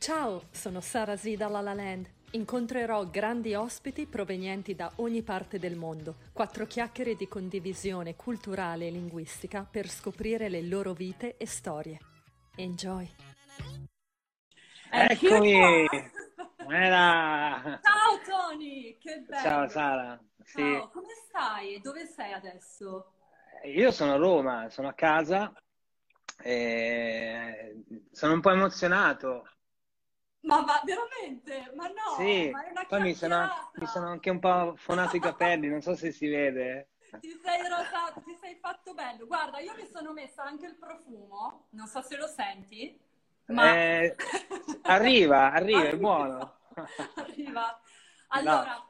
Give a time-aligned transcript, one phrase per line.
[0.00, 2.08] Ciao, sono Sara Z da La La Land.
[2.30, 6.16] Incontrerò grandi ospiti provenienti da ogni parte del mondo.
[6.32, 11.98] Quattro chiacchiere di condivisione culturale e linguistica per scoprire le loro vite e storie.
[12.56, 13.06] Enjoy!
[14.90, 15.86] Eccomi!
[16.70, 17.78] Era...
[17.82, 19.42] Ciao Tony, che bello!
[19.42, 20.18] Ciao Sara.
[20.42, 20.62] Sì.
[20.62, 21.78] Ciao, come stai?
[21.82, 23.12] Dove sei adesso?
[23.64, 25.52] Io sono a Roma, sono a casa
[26.42, 29.46] e sono un po' emozionato.
[30.42, 31.70] Ma va, veramente?
[31.74, 35.16] Ma no, Sì, ma è una poi mi sono, mi sono anche un po' fonato
[35.16, 36.88] i capelli, non so se si vede.
[37.20, 39.26] Ti sei rosato, ti sei fatto bello.
[39.26, 42.98] Guarda, io mi sono messa anche il profumo, non so se lo senti,
[43.46, 43.74] ma...
[43.74, 44.16] Eh,
[44.82, 46.58] arriva, arriva, è buono.
[47.16, 47.80] Arriva.
[48.28, 48.88] Allora,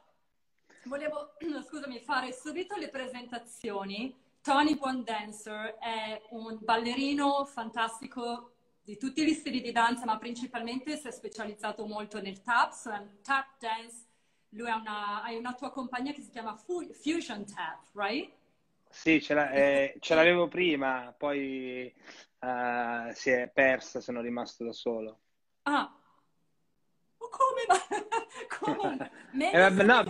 [0.83, 1.35] volevo,
[1.67, 4.15] scusami, fare subito le presentazioni.
[4.41, 10.97] Tony Buon Dancer è un ballerino fantastico di tutti gli stili di danza, ma principalmente
[10.97, 12.91] si è specializzato molto nel tap, so
[13.21, 14.05] tap dance.
[14.49, 18.31] Lui ha una, hai una tua compagnia che si chiama Fu- Fusion Tap, right?
[18.89, 21.87] Sì, ce, la- eh, ce l'avevo prima, poi
[22.39, 25.19] eh, si è persa, sono rimasto da solo.
[25.65, 25.89] Ah,
[27.19, 27.63] ma come?
[28.49, 29.11] Come?
[29.31, 30.03] Meglio Eh, vabbè, no,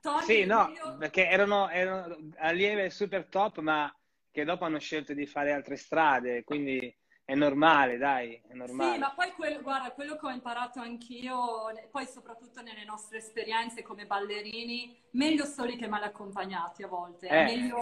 [0.00, 3.94] Tony, Sì, no, meglio- perché erano, erano allieve super top, ma
[4.30, 6.94] che dopo hanno scelto di fare altre strade, quindi
[7.26, 8.92] è normale, dai, è normale.
[8.94, 13.82] Sì, ma poi quello, guarda, quello che ho imparato anch'io, poi soprattutto nelle nostre esperienze
[13.82, 17.26] come ballerini, meglio soli che mal accompagnati a volte.
[17.26, 17.80] È Eh, meglio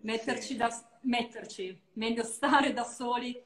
[0.00, 0.56] metterci, sì.
[0.56, 0.70] da,
[1.02, 3.38] metterci, meglio stare da soli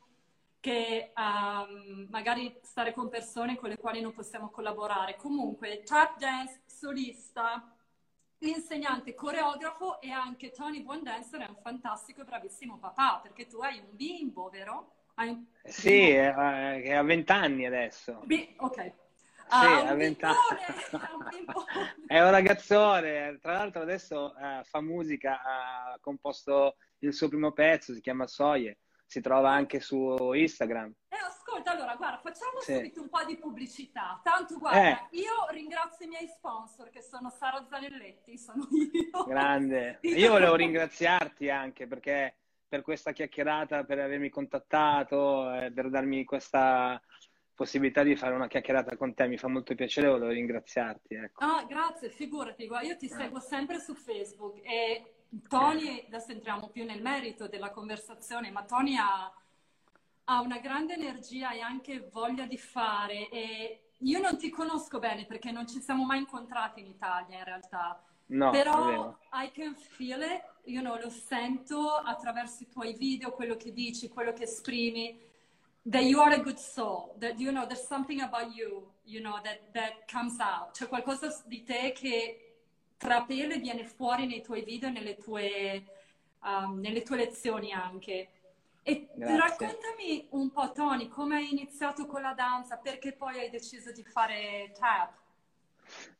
[0.61, 5.17] che ehm, magari stare con persone con le quali non possiamo collaborare.
[5.17, 7.77] Comunque, tap dance, solista,
[8.39, 13.59] insegnante, coreografo e anche Tony Buon Dancer è un fantastico e bravissimo papà, perché tu
[13.59, 14.95] hai un bimbo, vero?
[15.21, 16.41] Hai Sì, bimbo?
[16.41, 18.23] eh, che ha 20 anni adesso.
[18.25, 18.75] Bi- ok.
[18.83, 18.93] Sì,
[19.49, 20.37] Ha ha un 20 anni.
[20.49, 21.95] bimbone, ha un bimbone.
[22.07, 27.93] È un ragazzone, tra l'altro adesso eh, fa musica, ha composto il suo primo pezzo,
[27.93, 30.95] si chiama Soie, si trova anche su Instagram.
[31.09, 32.77] Eh, ascolta, allora, guarda, facciamo Sì.
[32.77, 34.19] subito un po' di pubblicità.
[34.25, 35.19] Tanto, guarda, Eh.
[35.19, 39.25] io ringrazio i miei sponsor, che sono Sara Zanelletti, sono io.
[39.25, 39.99] Grande.
[40.17, 42.37] Io volevo ringraziarti anche perché
[42.71, 47.03] per questa chiacchierata, per avermi contattato, eh, per darmi questa
[47.53, 49.27] possibilità di fare una chiacchierata con te.
[49.27, 51.15] Mi fa molto piacere, volevo ringraziarti.
[51.15, 51.45] Ecco.
[51.45, 55.15] Ah, grazie, figurati, io ti seguo sempre su Facebook e
[55.49, 59.33] Tony, adesso entriamo più nel merito della conversazione, ma Tony ha,
[60.25, 65.27] ha una grande energia e anche voglia di fare e io non ti conosco bene
[65.27, 68.01] perché non ci siamo mai incontrati in Italia in realtà,
[68.31, 69.17] No, però.
[69.33, 74.09] I can feel it, you know, lo sento attraverso i tuoi video, quello che dici,
[74.09, 75.19] quello che esprimi,
[75.89, 79.41] that you are a good soul, that you know there's something about you, you know,
[79.43, 80.73] that, that comes out.
[80.73, 82.55] C'è qualcosa di te che
[82.97, 85.85] trapela e viene fuori nei tuoi video e nelle tue,
[86.43, 88.29] um, nelle tue lezioni anche.
[88.83, 89.37] E Grazie.
[89.37, 94.03] raccontami un po', Tony, come hai iniziato con la danza, perché poi hai deciso di
[94.03, 95.20] fare tap?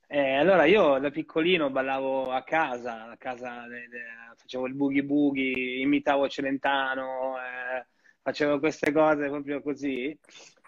[0.07, 5.05] Eh, allora io da piccolino ballavo a casa, a casa de- de- facevo il boogie
[5.05, 7.87] boogie, imitavo Celentano, eh,
[8.21, 10.19] facevo queste cose proprio così.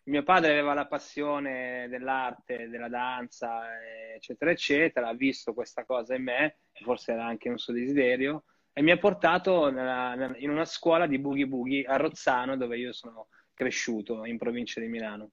[0.04, 3.62] Mio padre aveva la passione dell'arte, della danza,
[4.14, 8.82] eccetera, eccetera, ha visto questa cosa in me, forse era anche un suo desiderio, e
[8.82, 13.28] mi ha portato nella- in una scuola di boogie boogie a Rozzano, dove io sono
[13.54, 15.30] cresciuto, in provincia di Milano.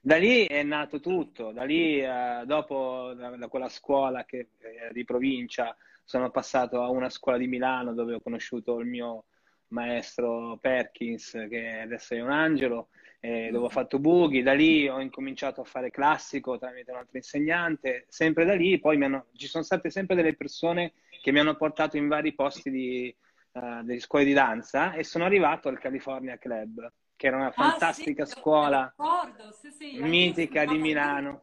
[0.00, 4.92] Da lì è nato tutto, da lì eh, dopo da, da quella scuola che, eh,
[4.92, 9.26] di provincia sono passato a una scuola di Milano dove ho conosciuto il mio
[9.68, 12.88] maestro Perkins che adesso è un angelo,
[13.20, 17.16] eh, dove ho fatto boogie, da lì ho incominciato a fare classico tramite un altro
[17.16, 21.38] insegnante, sempre da lì poi mi hanno- ci sono state sempre delle persone che mi
[21.38, 25.78] hanno portato in vari posti di, eh, delle scuole di danza e sono arrivato al
[25.78, 30.76] California Club, che era una Ah, fantastica sì, scuola ricordo, sì, sì, mitica di.
[30.78, 31.42] Milano.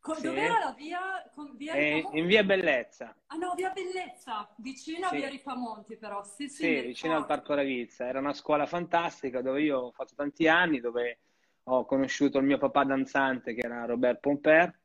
[0.00, 0.22] Co- Sì.
[0.22, 1.30] Dov'era la via?
[1.32, 2.18] con- via Ripamonti?
[2.18, 5.18] in via Bellezza, Ah no, via Bellezza, vicino a Sì.
[5.18, 6.24] via Ripamonti però.
[6.24, 7.24] Sì, sì, sì, vicino al.
[7.26, 8.04] Parco Ravizza.
[8.08, 11.20] Era una scuola fantastica dove io ho fatto tanti anni, dove
[11.62, 14.76] ho conosciuto il mio papà danzante che era Robert Pomper,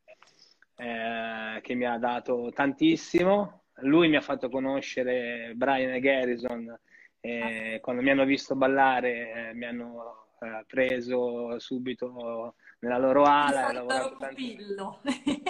[0.75, 3.63] eh, che mi ha dato tantissimo.
[3.81, 6.80] Lui mi ha fatto conoscere Brian e Garrison.
[7.19, 13.69] e quando mi hanno visto ballare, eh, mi hanno eh, preso subito nella loro ala.
[13.69, 15.01] ho solito lavorato tanto-.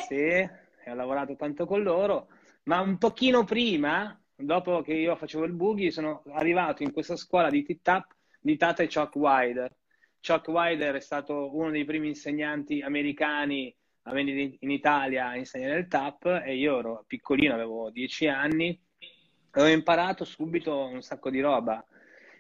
[0.08, 2.28] Sì, e ho lavorato tanto con loro,
[2.64, 7.50] ma un pochino prima, dopo che io facevo il boogie, sono arrivato in questa scuola
[7.50, 9.76] di tip-tap di Tata e Chuck Wilder.
[10.22, 13.74] Chuck Wider è stato uno dei primi insegnanti americani
[14.04, 18.80] a venire in Italia a insegnare il tap e io ero piccolino, avevo dieci anni,
[19.54, 21.84] e ho imparato subito un sacco di roba.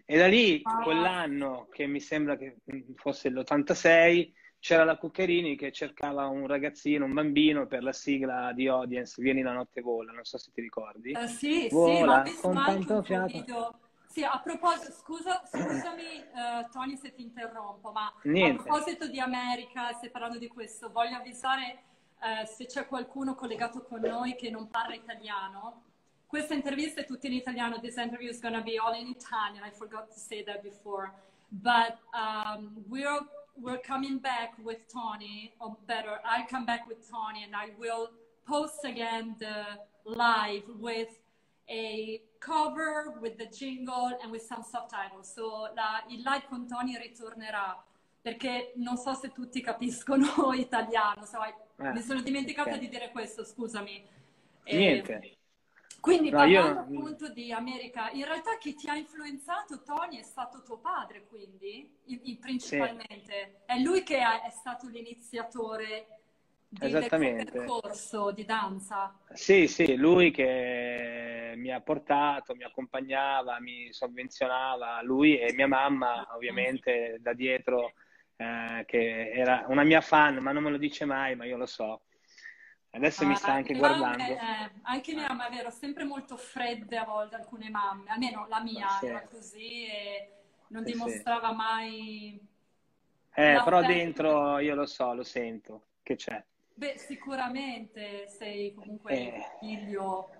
[0.09, 2.59] E da lì, quell'anno, che mi sembra che
[2.95, 8.69] fosse l'86, c'era la Cuccherini che cercava un ragazzino, un bambino per la sigla di
[8.69, 11.11] Audience Vieni la notte vola, non so se ti ricordi.
[11.11, 13.79] Uh, sì, vola, sì, ma con tanto fiato.
[14.07, 18.61] Sì, a proposito, scusa, scusami uh, Tony se ti interrompo, ma Niente.
[18.61, 21.83] a proposito di America, stai parlando di questo, voglio avvisare
[22.19, 25.83] uh, se c'è qualcuno collegato con noi che non parla italiano.
[26.27, 27.79] Questa intervista è tutta in italiano.
[27.79, 29.63] This interview is going to be all in Italian.
[29.63, 31.13] I forgot to say that before.
[31.49, 33.25] But um, we're
[33.59, 38.11] we're coming back with Tony, or better, I'll come back with Tony and I will
[38.45, 39.65] post again the
[40.05, 41.09] live with
[41.69, 45.33] a cover, with the jingle and with some subtitles.
[45.33, 47.83] So la, il live con Tony ritornerà
[48.21, 52.79] perché non so se tutti capiscono italiano, so, eh, mi sono dimenticata okay.
[52.79, 54.05] di dire questo, scusami.
[54.65, 55.13] Niente.
[55.13, 55.36] Eh,
[56.07, 56.99] quindi no, parlando io...
[56.99, 61.91] appunto di America, in realtà chi ti ha influenzato, Tony, è stato tuo padre, quindi,
[62.39, 63.59] principalmente.
[63.65, 63.65] Sì.
[63.65, 66.07] È lui che è stato l'iniziatore
[66.69, 69.19] del percorso di danza.
[69.33, 76.25] Sì, sì, lui che mi ha portato, mi accompagnava, mi sovvenzionava, lui e mia mamma
[76.33, 77.93] ovviamente da dietro,
[78.37, 81.65] eh, che era una mia fan, ma non me lo dice mai, ma io lo
[81.65, 82.03] so.
[82.97, 84.17] Adesso ah, mi sta anche guardando.
[84.17, 88.47] Mamme, eh, anche mia mamma è vero, sempre molto fredde a volte alcune mamme, almeno
[88.47, 89.05] la mia sì.
[89.05, 90.31] era così e
[90.69, 91.55] non sì, dimostrava sì.
[91.55, 92.47] mai...
[93.35, 96.43] Eh, però dentro io lo so, lo sento, che c'è.
[96.73, 99.43] Beh, sicuramente sei comunque eh.
[99.59, 100.31] figlio...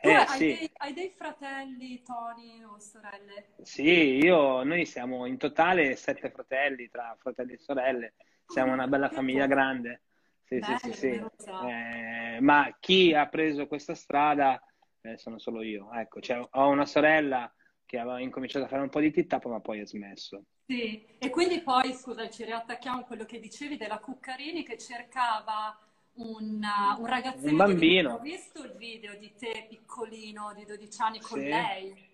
[0.00, 3.48] Tu eh, hai, dei, hai, dei, fratelli, Tony, o sorelle?
[3.62, 8.14] Sì, io, noi siamo in totale sette fratelli, tra fratelli e sorelle.
[8.46, 10.02] Siamo una bella famiglia grande.
[10.48, 10.98] Sì, Bello, sì, sì,
[11.36, 11.52] sì.
[11.66, 14.58] Eh, ma chi ha preso questa strada
[15.02, 15.92] eh, sono solo io.
[15.92, 17.52] Ecco, cioè, ho una sorella
[17.84, 20.44] che aveva incominciato a fare un po' di tit-up, ma poi ha smesso.
[20.66, 25.78] Sì, e quindi poi, scusa, ci riattacchiamo a quello che dicevi della Cuccarini che cercava
[26.14, 26.62] un,
[26.98, 27.50] un ragazzino.
[27.50, 28.14] Un bambino.
[28.14, 31.46] Ho visto il video di te piccolino, di 12 anni, con sì.
[31.46, 32.08] lei.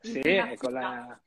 [0.00, 1.20] Sì, con la...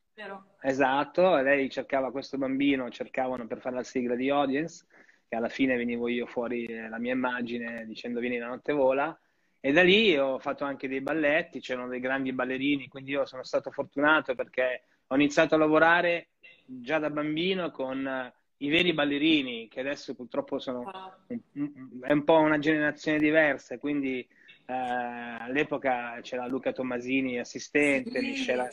[0.62, 4.86] Esatto, lei cercava questo bambino, cercavano per fare la sigla di Audience
[5.32, 9.18] che alla fine venivo io fuori eh, la mia immagine dicendo vieni la notte vola.
[9.62, 13.42] E da lì ho fatto anche dei balletti, c'erano dei grandi ballerini, quindi io sono
[13.42, 16.32] stato fortunato perché ho iniziato a lavorare
[16.66, 20.92] già da bambino con eh, i veri ballerini, che adesso purtroppo sono
[21.28, 24.20] un, è un po' una generazione diversa, quindi
[24.66, 28.26] eh, all'epoca c'era Luca Tommasini assistente, sì.
[28.26, 28.70] Michela,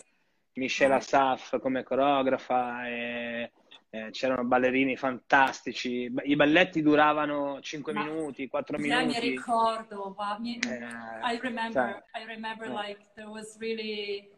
[0.55, 3.53] Michela Saff come coreografa e
[3.91, 9.07] eh, c'erano ballerini fantastici, i balletti duravano 5 Ma, minuti, 4 minuti.
[9.07, 10.15] mi ricordo,
[10.45, 12.73] eh, I remember, I remember eh.
[12.73, 14.29] like there was really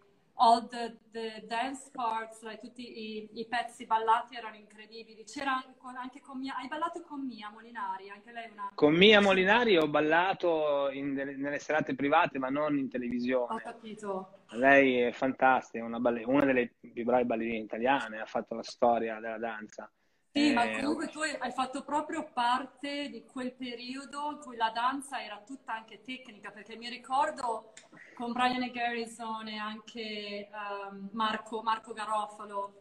[0.40, 5.24] all the, the dance parts, like, tutti i, i, pezzi ballati erano incredibili.
[5.24, 5.62] C'era
[5.94, 8.70] anche con Mia, hai ballato con Mia Molinari, anche lei una...
[8.74, 13.54] Con Mia Molinari ho ballato in, nelle serate private, ma non in televisione.
[13.54, 14.44] Ho capito.
[14.52, 19.20] Lei è fantastica, una, balle, una delle più brave ballerine italiane, ha fatto la storia
[19.20, 19.90] della danza.
[20.32, 24.70] Sì, eh, ma comunque tu hai fatto proprio parte di quel periodo in cui la
[24.72, 27.72] danza era tutta anche tecnica, perché mi ricordo
[28.14, 32.74] con Brian e Garrison e anche um, Marco, Marco Garofalo.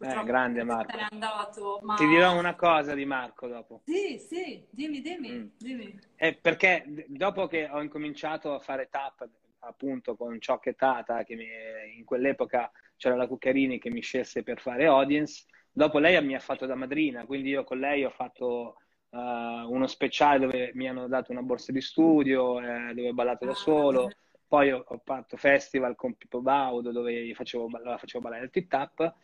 [0.00, 0.96] Eh, grande Marco.
[0.96, 1.94] È andato, ma...
[1.94, 3.82] Ti dirò una cosa di Marco dopo.
[3.84, 5.30] Sì, sì, dimmi, dimmi.
[5.30, 5.46] Mm.
[5.56, 6.00] dimmi.
[6.16, 9.28] Eh, perché dopo che ho incominciato a fare tap
[9.60, 11.46] appunto con Ciò che Tata, che mi,
[11.96, 15.44] in quell'epoca c'era la Cuccarini che mi scelse per fare audience,
[15.78, 18.78] Dopo lei mi ha fatto da madrina, quindi io con lei ho fatto
[19.10, 23.44] uh, uno speciale dove mi hanno dato una borsa di studio, eh, dove ho ballato
[23.44, 24.10] da solo.
[24.48, 29.14] Poi ho, ho fatto festival con Pippo Baudo dove facevo, facevo ballare il tip-tap.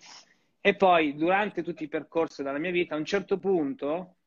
[0.61, 4.19] E poi durante tutti i percorsi della mia vita, a un certo punto,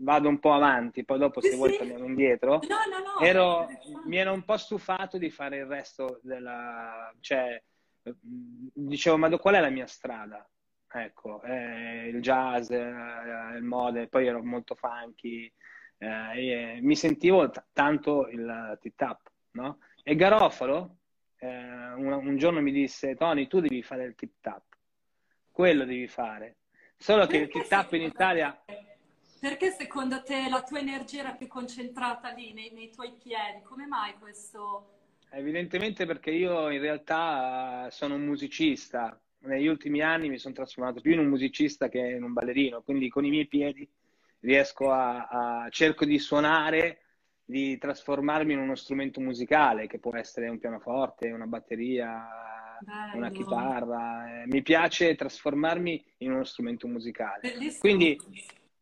[0.00, 3.68] vado un po' avanti, poi dopo se sì, vuoi torniamo indietro, no, no, no, ero,
[4.06, 7.14] mi ero un po' stufato di fare il resto della...
[7.20, 7.62] cioè,
[8.72, 10.46] dicevo, ma qual è la mia strada?
[10.92, 15.52] Ecco, eh, il jazz, eh, il model, poi ero molto funky,
[15.98, 19.78] eh, mi sentivo t- tanto il tip-tap, no?
[20.02, 20.96] E Garofalo
[21.38, 24.62] eh, un, un, giorno mi disse, Tony, tu devi fare il tip-tap,
[25.50, 26.58] quello devi fare.
[26.96, 28.64] Solo che Perché il tip-tap in Italia...
[29.40, 33.60] Perché secondo te la tua energia era più concentrata lì, nei, nei tuoi piedi?
[33.64, 35.00] Come mai questo?
[35.30, 41.12] Evidentemente perché io in realtà sono un musicista, negli ultimi anni mi sono trasformato più
[41.12, 43.88] in un musicista che in un ballerino, quindi con i miei piedi
[44.40, 47.00] riesco a, a cerco di suonare,
[47.44, 52.26] di trasformarmi in uno strumento musicale che può essere un pianoforte, una batteria,
[52.80, 53.16] Bello.
[53.16, 54.42] una chitarra.
[54.42, 57.40] Eh, mi piace trasformarmi in uno strumento musicale.
[57.42, 57.78] Bellissimo.
[57.80, 58.18] Quindi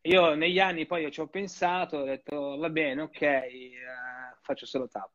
[0.02, 3.70] io negli anni poi ci ho pensato, ho detto va bene, ok, eh,
[4.40, 5.10] faccio solo tap.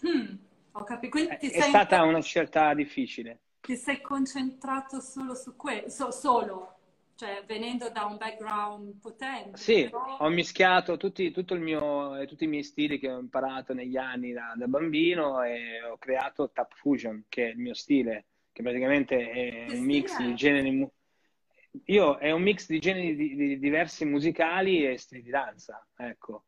[0.00, 0.34] Hmm,
[0.72, 1.10] ho capito.
[1.10, 3.40] Quindi è, è stata una scelta difficile.
[3.60, 6.78] Ti sei concentrato solo su questo, so, solo,
[7.16, 9.58] cioè venendo da un background potente.
[9.58, 10.18] Sì, però...
[10.18, 14.66] ho mischiato tutti, mio, tutti, i miei stili che ho imparato negli anni da, da,
[14.66, 19.76] bambino e ho creato Tap Fusion, che è il mio stile, che praticamente è che
[19.76, 20.90] un mix di generi
[21.86, 26.44] io è un mix di generi di, di diversi musicali e stili di danza, ecco.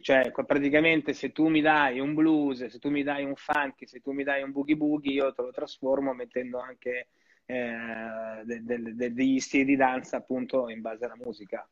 [0.00, 4.00] Cioè, praticamente se tu mi dai un blues, se tu mi dai un funk, se
[4.00, 7.08] tu mi dai un boogie boogie, io te lo trasformo mettendo anche
[7.44, 11.68] eh, de, de, de, degli stili di danza appunto in base alla musica.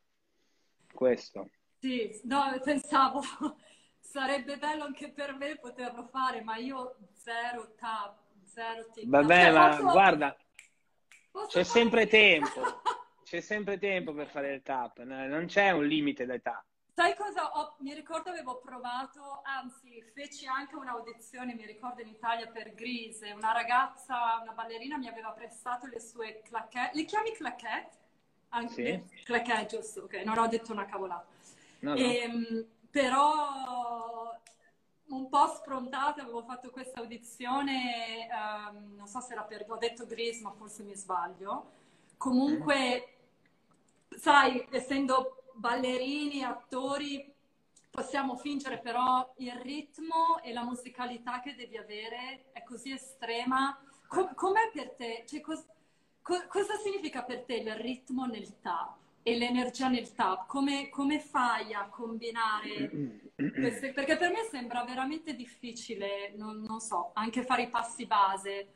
[0.92, 1.48] Questo.
[1.78, 3.22] Sì, no, pensavo
[3.98, 9.08] sarebbe bello anche per me poterlo fare, ma io zero tap, zero tip.
[9.08, 9.82] Vabbè, cioè, ma posso...
[9.84, 10.36] guarda,
[11.46, 12.60] c'è sempre tempo,
[13.24, 16.62] c'è sempre tempo per fare il tap, non c'è un limite d'età.
[16.98, 17.52] Sai cosa?
[17.56, 23.30] Ho, mi ricordo avevo provato, anzi feci anche un'audizione, mi ricordo in Italia per Grise,
[23.30, 27.96] una ragazza, una ballerina mi aveva prestato le sue claquette, le chiami claquette?
[28.48, 29.22] Anche sì.
[29.22, 31.28] claquette, giusto, ok, non ho detto una cavolata.
[31.82, 31.96] No, no.
[31.96, 34.36] E, ehm, però
[35.04, 40.04] un po' sprontata, avevo fatto questa audizione, um, non so se era per, ho detto
[40.04, 41.70] Gris, ma forse mi sbaglio.
[42.16, 43.18] Comunque,
[44.12, 44.16] mm.
[44.18, 47.32] sai, essendo ballerini, attori,
[47.90, 53.76] possiamo fingere però il ritmo e la musicalità che devi avere è così estrema.
[54.06, 55.24] Com- com'è per te?
[55.26, 55.66] Cioè, cos-
[56.22, 60.46] co- cosa significa per te il ritmo nel tap e l'energia nel tap?
[60.46, 62.90] Come, come fai a combinare
[63.34, 63.92] queste?
[63.92, 68.68] Perché per me sembra veramente difficile, non, non so, anche fare i passi base.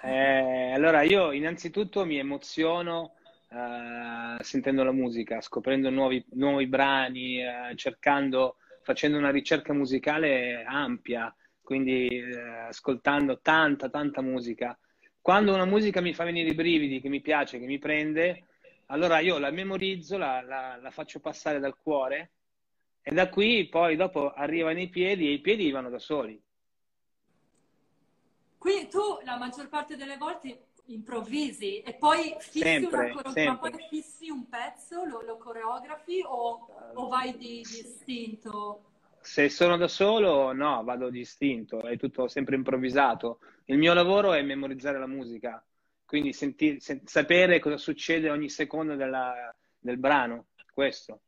[0.00, 3.14] Eh, allora, io innanzitutto mi emoziono
[3.50, 11.34] uh, sentendo la musica, scoprendo nuovi, nuovi brani, uh, cercando, facendo una ricerca musicale ampia,
[11.60, 14.78] quindi uh, ascoltando tanta, tanta musica.
[15.20, 18.46] Quando una musica mi fa venire i brividi, che mi piace, che mi prende,
[18.86, 22.32] allora io la memorizzo, la, la, la faccio passare dal cuore
[23.02, 26.40] e da qui poi dopo arrivano i piedi e i piedi vanno da soli.
[28.56, 34.30] Qui tu la maggior parte delle volte improvvisi e poi fissi, sempre, una poi fissi
[34.30, 38.84] un pezzo, lo, lo coreografi o, o vai di, di istinto?
[39.20, 43.40] Se sono da solo, no, vado di istinto, è tutto sempre improvvisato.
[43.66, 45.62] Il mio lavoro è memorizzare la musica,
[46.04, 51.20] quindi sentire, sen- sapere cosa succede ogni secondo della, del brano, questo.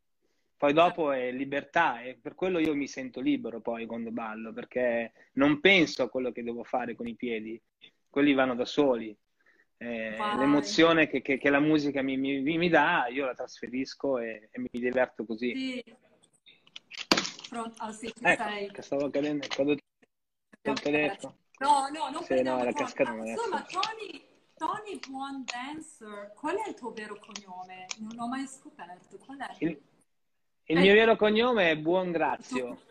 [0.57, 5.13] Poi dopo è libertà e per quello io mi sento libero poi quando ballo, perché
[5.35, 7.61] non penso a quello che devo fare con i piedi,
[8.09, 9.17] quelli vanno da soli
[9.83, 14.51] eh, l'emozione che, che, che, la musica mi, mi, mi, dà, io la trasferisco e,
[14.53, 15.55] e mi diverto così.
[15.55, 15.97] Sì.
[17.49, 17.83] Pronto?
[17.83, 18.71] Oh, sì, ecco, sei.
[18.71, 21.37] che stavo cadendo quando il telefono.
[21.61, 24.23] No, no, non sì, no, era cascato Insomma, Tony,
[24.55, 27.87] Tony Buon Dancer, qual è il tuo vero cognome?
[28.01, 29.17] Non l'ho mai scoperto.
[29.25, 29.55] Qual è?
[29.61, 29.81] Il,
[30.65, 32.83] il eh, mio vero cognome è Buon Grazio.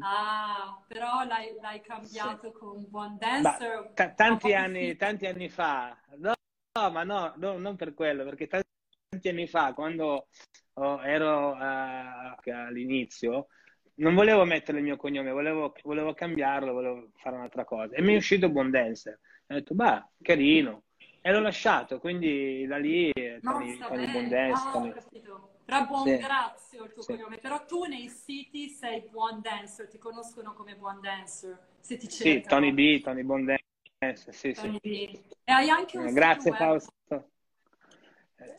[0.00, 2.58] Ah, però l'hai, l'hai cambiato sì.
[2.58, 3.92] con Buon Dancer?
[3.94, 5.96] T- tanti, anni, tanti, anni, fa.
[6.16, 6.32] No,
[6.72, 8.68] no ma no, no, non per quello, perché tanti,
[9.08, 10.28] tanti anni fa, quando
[10.74, 13.48] oh, ero uh, all'inizio,
[13.96, 17.94] non volevo mettere il mio cognome, volevo, volevo, cambiarlo, volevo fare un'altra cosa.
[17.94, 19.18] E mi è uscito Buon Dancer.
[19.48, 20.82] Ho detto, bah, carino.
[21.20, 25.04] E l'ho lasciato, quindi da lì Tony, Tony Buon Dancer.
[25.24, 25.54] Ah.
[25.66, 26.16] Però buon sì.
[26.18, 27.12] grazio il tuo sì.
[27.12, 32.08] cognome, però tu nei siti sei buon dancer, ti conoscono come buon dancer, se ti
[32.08, 32.40] cercano.
[32.40, 33.58] Sì, Tony B, Tony Buon
[33.98, 35.10] Dancer, sì, Tony sì.
[35.10, 35.32] B.
[35.42, 37.30] E hai anche un eh, Grazie Fausto.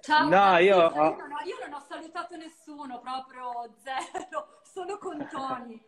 [0.02, 0.92] Ciao, no, io, ho...
[0.92, 5.82] io, non ho, io non ho salutato nessuno, proprio zero, solo con Tony.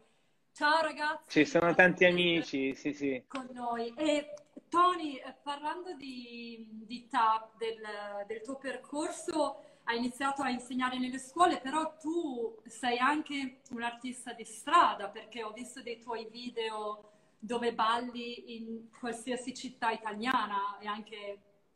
[0.54, 1.44] Ciao ragazzi.
[1.44, 3.24] Ci sono tanti amici, sì, sì.
[3.28, 3.94] Con noi.
[3.98, 4.36] E
[4.70, 7.82] Tony, eh, parlando di, di TAP, del,
[8.26, 14.34] del tuo percorso, hai iniziato a insegnare nelle scuole, però tu sei anche un artista
[14.34, 20.88] di strada perché ho visto dei tuoi video dove balli in qualsiasi città italiana e
[20.88, 21.18] anche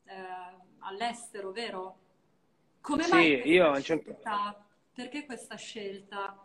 [0.05, 0.13] eh,
[0.79, 1.97] all'estero, vero?
[2.81, 4.19] Come sì, mai io a un certo...
[4.93, 6.37] Perché questa scelta?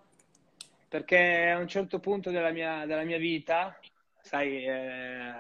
[0.89, 3.79] Perché a un certo punto della mia, della mia vita
[4.23, 5.33] sai, eh,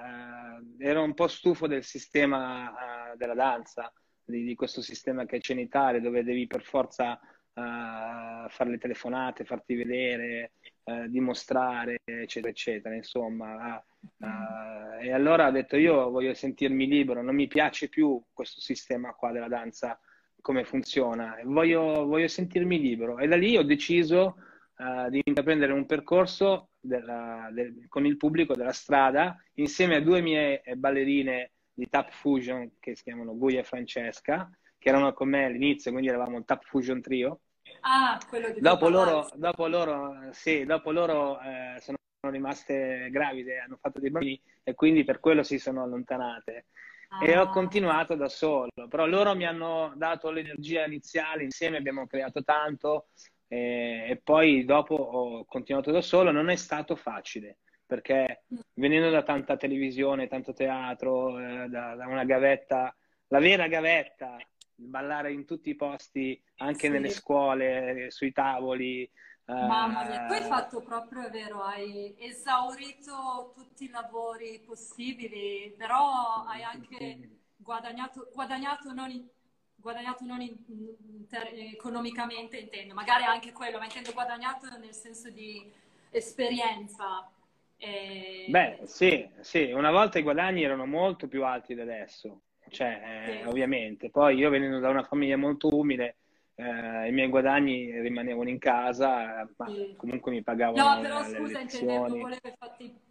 [0.78, 3.92] ero un po' stufo del sistema uh, della danza,
[4.30, 8.78] di, di, questo sistema che c'è in Italia, dove devi per forza uh, fare le
[8.78, 10.52] telefonate, farti vedere,
[10.84, 13.82] uh, dimostrare, eccetera, eccetera, insomma.
[15.00, 19.32] e allora ho detto, io voglio sentirmi libero, non mi piace più questo sistema qua
[19.32, 19.98] della danza,
[20.40, 23.18] come funziona, voglio, voglio sentirmi libero.
[23.18, 24.36] E da lì ho deciso
[24.76, 30.20] uh, di intraprendere un percorso della, del, con il pubblico della strada insieme a due
[30.20, 35.44] mie ballerine di Tap Fusion che si chiamano Guia e Francesca, che erano con me
[35.44, 37.42] all'inizio, quindi eravamo il Tap Fusion Trio.
[37.82, 41.96] Ah, quello di dopo loro, dopo loro, sì, dopo loro eh, sono
[42.32, 46.66] rimaste gravide, hanno fatto dei bambini e quindi per quello si sono allontanate.
[47.10, 47.24] Ah.
[47.24, 47.48] E ho ah.
[47.48, 53.10] continuato da solo, però loro mi hanno dato l'energia iniziale, insieme abbiamo creato tanto,
[53.46, 57.58] e, e poi dopo ho continuato da solo, non è stato facile
[57.88, 62.94] perché venendo da tanta televisione, tanto teatro, eh, da, da, una gavetta,
[63.28, 64.36] la vera gavetta,
[64.74, 66.88] ballare in tutti i posti, anche sì.
[66.90, 69.10] nelle scuole, sui tavoli.
[69.46, 75.74] Mamma mia, tu hai eh, fatto proprio, è vero, hai esaurito tutti i lavori possibili,
[75.74, 79.26] però hai anche guadagnato, guadagnato non in,
[79.76, 85.30] guadagnato non in, in ter- economicamente, intendo, magari anche quello, ma intendo guadagnato nel senso
[85.30, 85.72] di
[86.10, 87.32] esperienza.
[87.78, 88.44] E...
[88.48, 93.30] Beh, sì, sì, una volta i guadagni erano molto più alti di adesso, cioè, sì.
[93.30, 94.10] eh, ovviamente.
[94.10, 96.16] Poi io venendo da una famiglia molto umile,
[96.54, 99.94] eh, i miei guadagni rimanevano in casa, ma sì.
[99.96, 103.06] comunque mi pagavano No, però scusa, intendevo, volevo infatti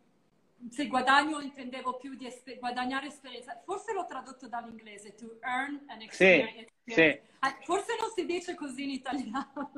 [0.70, 3.62] se guadagno intendevo più di esper- guadagnare esperienza.
[3.64, 6.72] Forse l'ho tradotto dall'inglese, to earn an experience.
[6.84, 7.20] Sì, sì.
[7.64, 9.72] Forse non si dice così in italiano.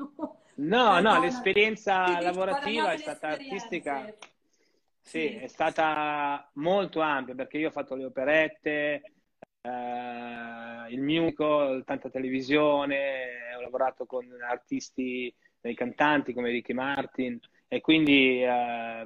[0.54, 4.12] No, no, l'esperienza lavorativa è stata artistica.
[5.02, 9.02] Sì, sì, è stata molto ampia perché io ho fatto le operette,
[9.62, 17.38] eh, il musical, tanta televisione, ho lavorato con artisti, dei cantanti come Ricky Martin.
[17.68, 19.04] E quindi eh,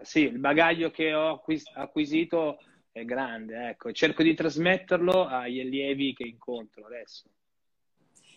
[0.00, 1.42] sì, il bagaglio che ho
[1.74, 2.58] acquisito
[2.90, 3.92] è grande, ecco.
[3.92, 7.28] cerco di trasmetterlo agli allievi che incontro adesso.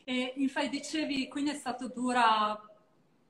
[0.04, 2.60] E infatti dicevi, quindi è stato dura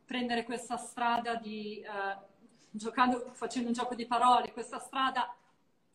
[0.05, 2.38] prendere questa strada di, eh,
[2.71, 5.35] giocando, facendo un gioco di parole, questa strada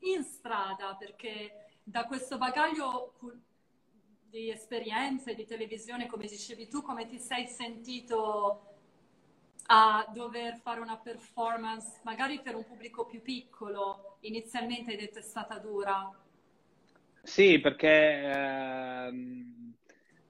[0.00, 3.14] in strada, perché da questo bagaglio
[4.28, 8.72] di esperienze, di televisione, come dicevi tu, come ti sei sentito
[9.66, 15.22] a dover fare una performance magari per un pubblico più piccolo, inizialmente hai detto è
[15.22, 16.10] stata dura?
[17.22, 19.72] Sì, perché ehm,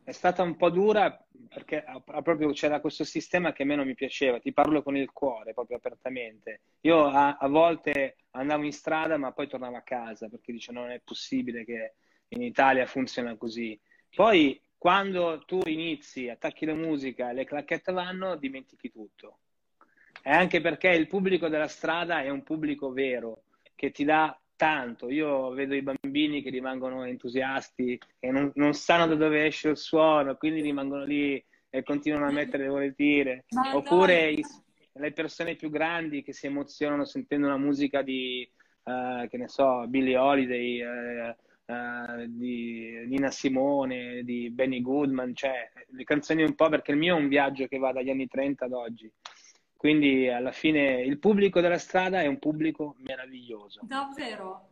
[0.05, 1.24] è stata un po' dura
[1.55, 1.85] perché
[2.23, 5.55] proprio c'era questo sistema che a me non mi piaceva, ti parlo con il cuore
[5.55, 6.63] proprio apertamente.
[6.81, 10.91] Io a, a volte andavo in strada ma poi tornavo a casa perché dice non
[10.91, 11.95] è possibile che
[12.29, 13.81] in Italia funziona così.
[14.13, 19.39] Poi quando tu inizi, attacchi la musica le clacchette vanno, dimentichi tutto.
[20.23, 25.11] E anche perché il pubblico della strada è un pubblico vero, che ti dà tanto.
[25.11, 29.77] Io vedo i bambini che rimangono entusiasti e non, non sanno da dove esce il
[29.77, 33.45] suono, quindi rimangono lì e continuano a mettere le voletire.
[33.73, 34.45] Oppure i,
[34.93, 38.49] le persone più grandi che si emozionano sentendo una musica di,
[38.85, 41.35] uh, che ne so, Billie Holiday, uh,
[41.67, 47.17] uh, di Nina Simone, di Benny Goodman, cioè le canzoni un po' perché il mio
[47.17, 49.11] è un viaggio che va dagli anni 30 ad oggi.
[49.85, 53.81] Quindi alla fine il pubblico della strada è un pubblico meraviglioso.
[53.83, 54.69] Davvero?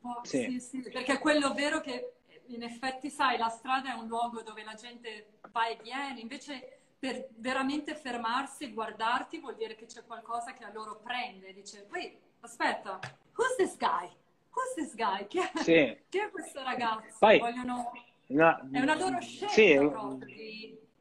[0.00, 0.50] Oh, sì.
[0.50, 2.14] Sì, sì, perché è quello vero che
[2.46, 6.80] in effetti, sai, la strada è un luogo dove la gente va e viene, invece
[6.98, 11.52] per veramente fermarsi e guardarti vuol dire che c'è qualcosa che a loro prende.
[11.52, 12.98] Dice, poi aspetta,
[13.36, 14.10] who's this guy?
[14.50, 15.24] who's this guy?
[15.28, 15.96] Chi è, sì.
[16.08, 17.14] chi è questo ragazzo?
[17.20, 17.92] Poi, Vogliono...
[18.26, 20.26] no, è una loro scelta sì, proprio.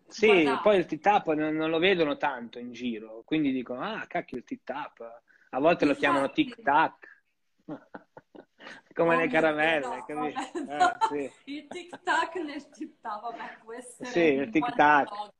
[0.08, 0.60] Sì, guardare.
[0.62, 4.43] poi il T-Tap non, non, lo vedono tanto in giro, quindi dicono, ah, cacchio, il
[4.43, 5.22] T-Tap.
[5.52, 7.24] A volte lo chiamano tic-tac.
[8.93, 11.32] Come oh le caramelle, no, eh, sì.
[11.46, 14.10] Il tic-tac nel tic-tac, vabbè, può essere...
[14.10, 15.32] Sì, il tic-tac.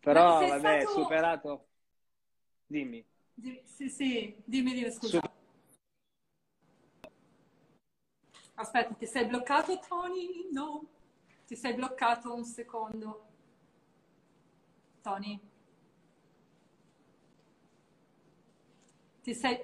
[0.00, 1.00] Però, vabbè, stato...
[1.00, 1.66] superato...
[2.66, 3.04] Dimmi.
[3.64, 5.20] Sì, sì, dimmi, dimmi, scusa.
[5.20, 5.32] Sup-
[8.54, 10.48] Aspetta, ti sei bloccato Tony?
[10.50, 10.86] No.
[11.46, 13.26] Ti sei bloccato un secondo.
[15.02, 15.38] Tony?
[19.22, 19.58] Ti, sei...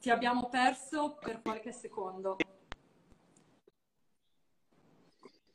[0.00, 2.36] ti abbiamo perso per qualche secondo.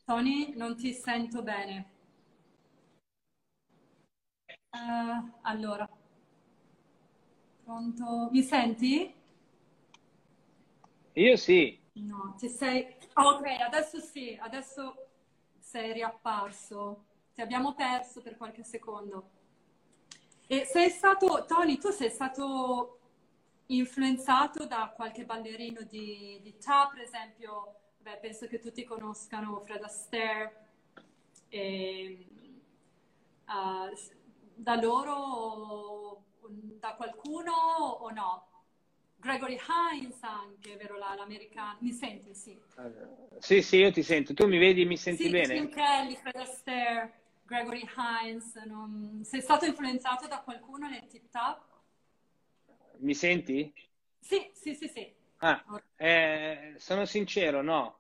[0.06, 1.91] Tony, non ti sento bene.
[4.71, 5.89] Uh, allora,
[7.63, 8.30] pronto?
[8.32, 9.13] Mi senti?
[11.13, 11.77] Io sì.
[11.93, 12.95] No, ti sei...
[13.15, 15.07] Ok, adesso sì, adesso
[15.67, 17.03] sei riapparso.
[17.34, 19.32] Ti abbiamo perso per qualche secondo.
[20.47, 22.99] E sei stato, Tony, tu sei stato
[23.67, 29.84] influenzato da qualche ballerino di, di tap, per esempio, beh, penso che tutti conoscano Fred
[29.84, 30.69] Astaire.
[31.49, 32.25] E,
[33.45, 33.93] uh,
[34.56, 36.23] da loro,
[36.80, 38.47] da qualcuno o no?
[39.19, 41.77] Gregory Hines anche, vero l'americano?
[41.82, 42.34] Mi senti?
[42.36, 42.60] Sì.
[43.39, 44.34] sì, sì, io ti sento.
[44.34, 45.53] Tu mi vedi e mi senti sì, bene?
[45.56, 48.56] Jim Kelly, Fred Astaire, Gregory Hines.
[48.65, 49.21] Non...
[49.23, 51.63] Sei stato influenzato da qualcuno nel tip top?
[52.97, 53.73] Mi senti?
[54.19, 55.13] Sì, sì, sì, sì.
[55.38, 55.63] Ah,
[55.95, 57.99] eh, sono sincero, no.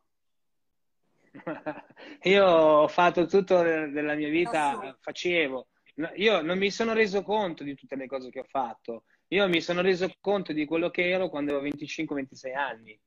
[2.23, 5.67] io ho fatto tutto della mia vita, facevo.
[6.15, 9.61] Io non mi sono reso conto di tutte le cose che ho fatto io mi
[9.61, 12.99] sono reso conto di quello che ero quando avevo 25-26 anni.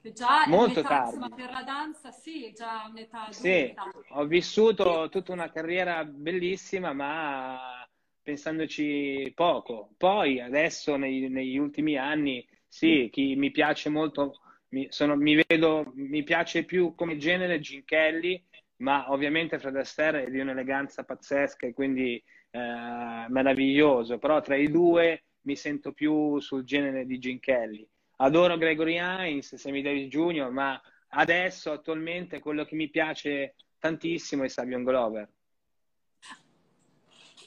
[0.00, 1.16] Che già Molto tardi.
[1.16, 3.30] Insomma, per la danza sì, già un'età.
[3.30, 3.74] Sì,
[4.10, 7.86] ho vissuto tutta una carriera bellissima, ma
[8.22, 9.90] pensandoci poco.
[9.96, 15.92] Poi adesso, nei, negli ultimi anni, sì, chi mi piace molto, mi, sono, mi vedo,
[15.94, 18.44] mi piace più come genere Gin Kelly,
[18.76, 24.70] ma ovviamente Fred Astaire è di un'eleganza pazzesca e quindi eh, meraviglioso, però tra i
[24.70, 27.88] due mi sento più sul genere di Gene Kelly.
[28.16, 30.80] Adoro Gregory Hines, Sammy Davis Jr., ma
[31.10, 35.28] adesso attualmente quello che mi piace tantissimo è Savion Glover.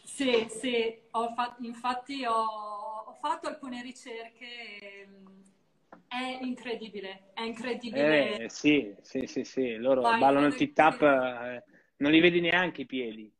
[0.03, 4.45] Sì, sì, ho fatto, infatti ho, ho, fatto alcune ricerche,
[5.01, 5.41] ehm,
[6.07, 8.43] è incredibile, è incredibile.
[8.43, 11.63] Eh, sì, sì, sì, sì, loro Vai, ballano il tip-tap, eh,
[11.97, 13.31] non li vedi neanche i piedi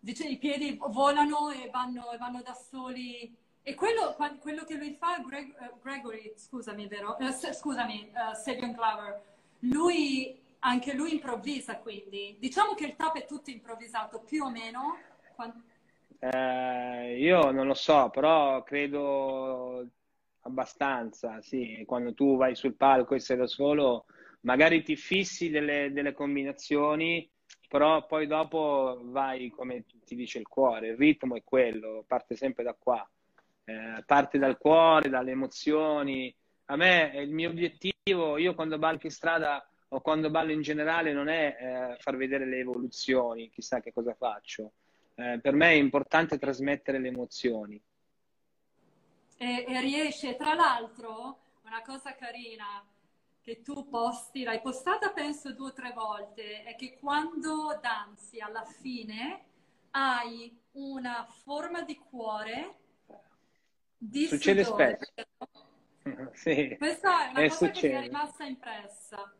[0.00, 3.36] dice, i piedi volano e vanno, e vanno da soli.
[3.62, 7.16] E quello, quello, che lui fa, Greg, uh, Gregory, scusami, vero?
[7.20, 9.22] Uh, scusami, uh, Sabian Glover,
[9.60, 12.36] lui, anche lui improvvisa quindi.
[12.38, 14.96] Diciamo che il tap è tutto improvvisato, più o meno.
[15.34, 15.62] Quando...
[16.18, 19.86] Eh, io non lo so, però credo
[20.40, 21.84] abbastanza, sì.
[21.86, 24.06] Quando tu vai sul palco e sei da solo,
[24.40, 27.30] magari ti fissi delle, delle combinazioni
[27.70, 32.64] però poi dopo vai come ti dice il cuore, il ritmo è quello, parte sempre
[32.64, 33.08] da qua,
[33.64, 36.34] eh, parte dal cuore, dalle emozioni.
[36.64, 41.12] A me il mio obiettivo, io quando ballo in strada o quando ballo in generale,
[41.12, 44.72] non è eh, far vedere le evoluzioni, chissà che cosa faccio.
[45.14, 47.80] Eh, per me è importante trasmettere le emozioni.
[49.36, 52.84] E, e riesce, tra l'altro, una cosa carina,
[53.42, 58.64] che tu posti, l'hai postata penso due o tre volte, è che quando danzi alla
[58.64, 59.44] fine
[59.90, 62.78] hai una forma di cuore
[63.96, 64.98] di Succede sudore.
[65.00, 65.28] spesso.
[66.32, 66.76] sì.
[66.78, 67.80] Questa è una è cosa succede.
[67.80, 69.34] che mi è rimasta impressa.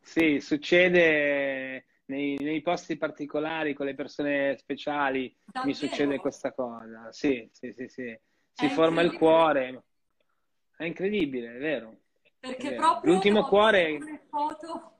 [0.00, 5.66] Sì, succede nei, nei, posti particolari con le persone speciali, Davvero?
[5.66, 7.12] mi succede questa cosa.
[7.12, 8.18] Sì, sì, sì, sì.
[8.52, 9.84] Si è forma il cuore.
[10.76, 12.00] È incredibile, è vero.
[12.42, 14.24] Perché proprio l'ultimo cuore.
[14.28, 14.90] Foto...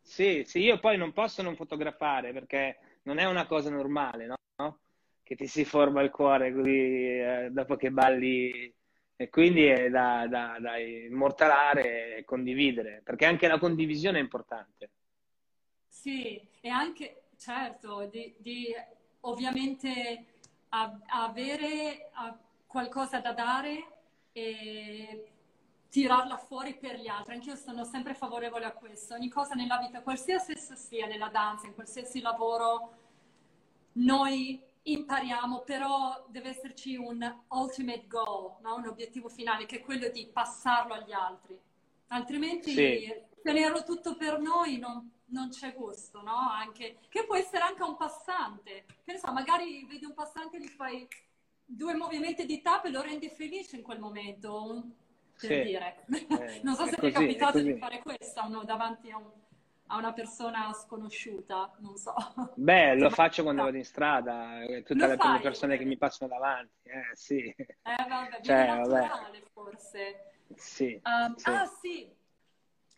[0.00, 4.26] Sì, sì, io poi non posso non fotografare perché non è una cosa normale,
[4.56, 4.78] no?
[5.22, 8.74] Che ti si forma il cuore così eh, dopo che balli
[9.16, 14.90] e quindi è da, da, da, immortalare e condividere, perché anche la condivisione è importante.
[15.86, 18.74] Sì, e anche, certo, di, di
[19.20, 20.24] ovviamente
[20.70, 22.34] a, avere a,
[22.66, 23.86] qualcosa da dare
[24.32, 25.28] e
[25.94, 27.34] tirarla fuori per gli altri.
[27.34, 29.14] Anch'io sono sempre favorevole a questo.
[29.14, 32.96] Ogni cosa nella vita, qualsiasi essa sia, nella danza, in qualsiasi lavoro,
[33.92, 38.74] noi impariamo, però deve esserci un ultimate goal, no?
[38.74, 41.56] un obiettivo finale, che è quello di passarlo agli altri.
[42.08, 43.14] Altrimenti sì.
[43.40, 46.36] tenerlo tutto per noi non, non c'è gusto, no?
[46.36, 48.84] Anche, che può essere anche un passante.
[49.04, 51.06] Che ne so, magari vedi un passante e gli fai
[51.64, 54.60] due movimenti di tap e lo rendi felice in quel momento.
[54.60, 54.92] Un,
[55.38, 55.62] per sì.
[55.62, 56.04] dire.
[56.06, 59.30] Eh, non so se ti è capitato di fare questo no, davanti a, un,
[59.88, 62.14] a, una persona sconosciuta, non so.
[62.54, 65.96] Beh, lo faccio quando vado in strada, eh, tutte lo le prime persone che mi
[65.96, 67.38] passano davanti, eh sì.
[67.38, 67.74] Eh
[68.08, 69.42] vabbè, cioè, naturale vabbè.
[69.52, 70.30] forse.
[70.54, 71.48] Sì, um, sì.
[71.48, 72.08] Ah sì,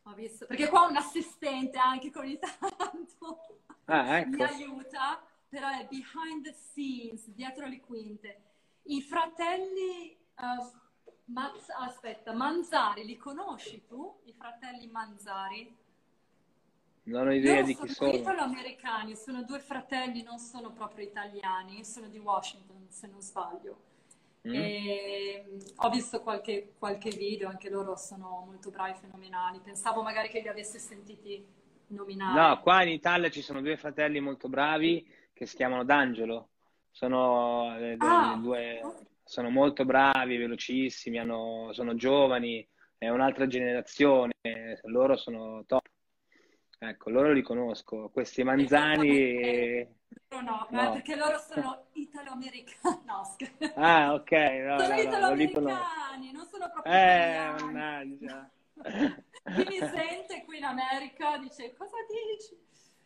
[0.03, 4.29] ho visto, perché qua ho un assistente anche con il tanto ah, ecco.
[4.29, 8.41] mi aiuta, però è behind the scenes, dietro le quinte.
[8.89, 10.17] I fratelli...
[10.39, 10.85] Uh,
[11.27, 14.21] Maz, aspetta, Manzari, li conosci tu?
[14.25, 15.77] I fratelli Manzari?
[17.05, 18.11] Non ho idea Loro di chi sono.
[18.11, 23.77] Sono italo-americani, sono due fratelli, non sono proprio italiani, sono di Washington, se non sbaglio.
[24.49, 24.55] Mm.
[24.55, 29.61] E, ho visto qualche, qualche video, anche loro sono molto bravi, fenomenali.
[29.61, 31.45] Pensavo magari che li avessi sentiti
[31.89, 32.41] nominare.
[32.41, 36.49] No, qua in Italia ci sono due fratelli molto bravi che si chiamano D'Angelo.
[36.91, 38.81] Sono, eh, ah, due,
[39.27, 44.33] sono molto bravi, velocissimi, hanno, sono giovani, è un'altra generazione,
[44.85, 45.85] loro sono top.
[46.79, 49.95] Ecco, loro li conosco, questi manzani...
[50.29, 50.93] No, no, no.
[50.93, 53.01] perché loro sono italo-americani.
[53.05, 53.23] No,
[53.75, 54.31] ah, ok.
[54.31, 58.51] No, sono no, italo-americani, non sono proprio Eh, mannaggia.
[59.57, 62.57] Chi mi sente qui in America dice, cosa dici?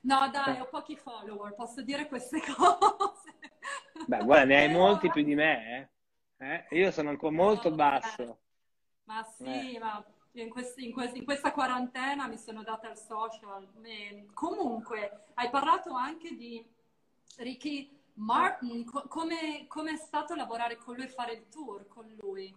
[0.03, 3.39] No, dai, ho pochi follower, posso dire queste cose.
[4.07, 5.89] Beh, guarda, ne hai molti più di me, eh?
[6.41, 6.67] Eh?
[6.71, 8.39] Io sono ancora molto basso.
[9.05, 9.79] Ma sì, eh.
[9.79, 13.69] ma in, questi, in, questi, in, questa quarantena mi sono data al social.
[13.83, 16.65] E comunque, hai parlato anche di
[17.37, 18.85] Ricky Martin.
[18.85, 22.55] Co- come, come è stato lavorare con lui e fare il tour con lui?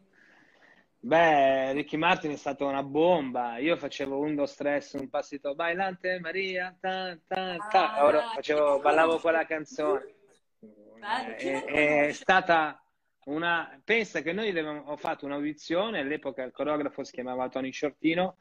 [1.00, 3.58] Beh, Ricky Martin è stata una bomba.
[3.58, 7.94] Io facevo un do stress, un passito bailante, Maria, ta, ta, ta.
[7.96, 10.16] Ah, Ora facevo, ballavo quella canzone.
[10.60, 12.83] Bello, è, è stata
[13.26, 13.80] una...
[13.84, 18.38] Pensa che noi ho fatto un'audizione, all'epoca il coreografo si chiamava Tony Shortino,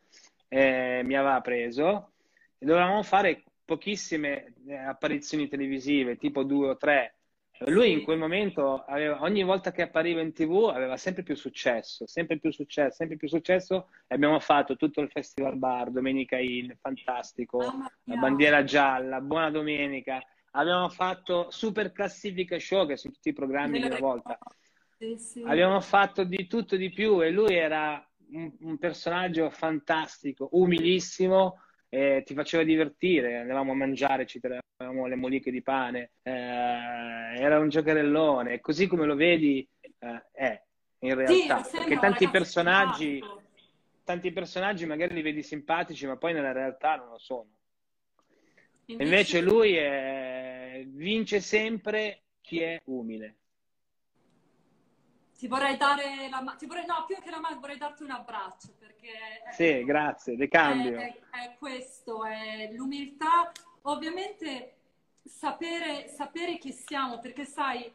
[0.49, 2.12] eh, mi aveva preso
[2.59, 7.14] e dovevamo fare pochissime eh, apparizioni televisive, tipo due o tre.
[7.66, 12.07] Lui in quel momento, aveva, ogni volta che appariva in tv, aveva sempre più successo,
[12.09, 13.88] sempre più successo, sempre più successo.
[14.09, 17.61] E abbiamo fatto tutto il Festival Bar, Domenica In, fantastico,
[18.05, 20.21] la bandiera gialla, Buona Domenica.
[20.53, 24.37] Abbiamo fatto Super Classifica Show, che sono tutti i programmi di una volta.
[25.03, 25.43] Sì, sì.
[25.43, 32.23] Abbiamo fatto di tutto di più e lui era un, un personaggio fantastico, umilissimo, eh,
[32.25, 37.69] ti faceva divertire, andavamo a mangiare, ci trovavamo le moliche di pane, eh, era un
[37.69, 40.62] giocherellone, così come lo vedi eh, è
[41.01, 43.21] in realtà, sì, perché tanti personaggi,
[44.05, 47.49] tanti personaggi magari li vedi simpatici, ma poi nella realtà non lo sono.
[48.87, 50.85] Invece, Invece lui è...
[50.87, 53.38] vince sempre chi è umile
[55.43, 59.11] ti vorrei dare la mano, no, più che la mano, vorrei darti un abbraccio perché...
[59.51, 60.97] Sì, grazie, De cambio.
[60.97, 63.51] È, è, è, questo, è l'umiltà,
[63.83, 64.75] ovviamente
[65.25, 67.93] sapere, sapere chi siamo, perché sai,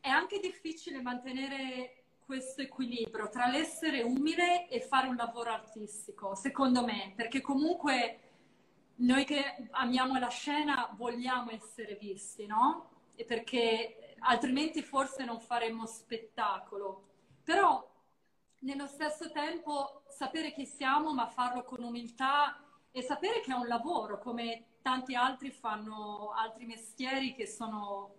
[0.00, 6.82] è anche difficile mantenere questo equilibrio tra l'essere umile e fare un lavoro artistico, secondo
[6.82, 8.20] me, perché comunque
[9.00, 12.88] noi che amiamo la scena vogliamo essere visti, no?
[13.16, 17.08] E perché altrimenti forse non faremmo spettacolo.
[17.42, 17.94] Però
[18.60, 22.60] nello stesso tempo sapere chi siamo, ma farlo con umiltà
[22.90, 28.14] e sapere che è un lavoro, come tanti altri fanno altri mestieri che sono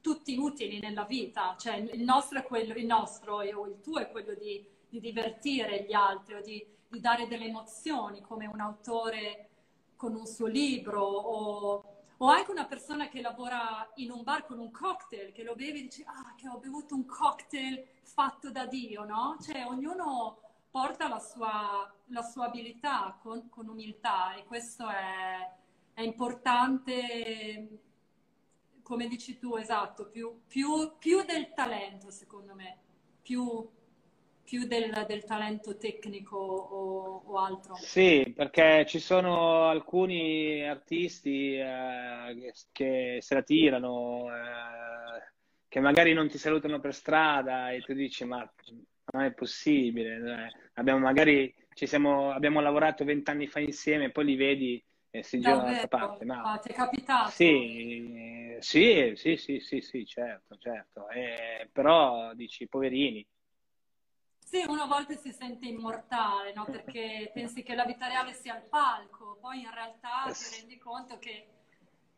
[0.00, 1.56] tutti utili nella vita.
[1.58, 5.84] Cioè il nostro è quello, il nostro o il tuo è quello di, di divertire
[5.84, 9.48] gli altri o di, di dare delle emozioni, come un autore
[9.96, 11.89] con un suo libro o
[12.22, 15.78] o anche una persona che lavora in un bar con un cocktail, che lo beve
[15.78, 19.38] e dice, ah, che ho bevuto un cocktail fatto da Dio, no?
[19.40, 20.38] Cioè, ognuno
[20.70, 25.50] porta la sua, la sua abilità con, con, umiltà e questo è,
[25.94, 27.80] è, importante,
[28.82, 32.78] come dici tu, esatto, più, più, più del talento, secondo me,
[33.22, 33.66] più
[34.50, 37.76] più del, del talento tecnico o, o, altro?
[37.76, 45.22] Sì, perché ci sono alcuni artisti eh, che se la tirano, eh,
[45.68, 48.38] che magari non ti salutano per strada e tu dici ma
[49.12, 50.50] non è possibile.
[50.74, 55.38] Abbiamo magari ci siamo, abbiamo lavorato vent'anni fa insieme e poi li vedi e si
[55.38, 56.24] girano dall'altra parte.
[56.24, 56.42] Ma...
[56.42, 57.30] Ah, ti è capitato?
[57.30, 61.08] Sì, sì, sì, sì, sì, sì certo, certo.
[61.08, 63.24] Eh, però dici, poverini,
[64.50, 66.64] sì, una volta si sente immortale, no?
[66.64, 71.20] Perché pensi che la vita reale sia il palco, poi in realtà ti rendi conto
[71.20, 71.46] che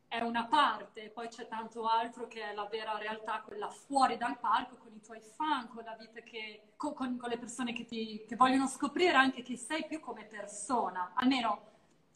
[0.09, 4.39] è una parte, poi c'è tanto altro che è la vera realtà, quella fuori dal
[4.39, 8.25] palco, con i tuoi fan, con la vita che, con, con le persone che, ti,
[8.27, 11.13] che vogliono scoprire anche chi sei più come persona.
[11.15, 11.71] Almeno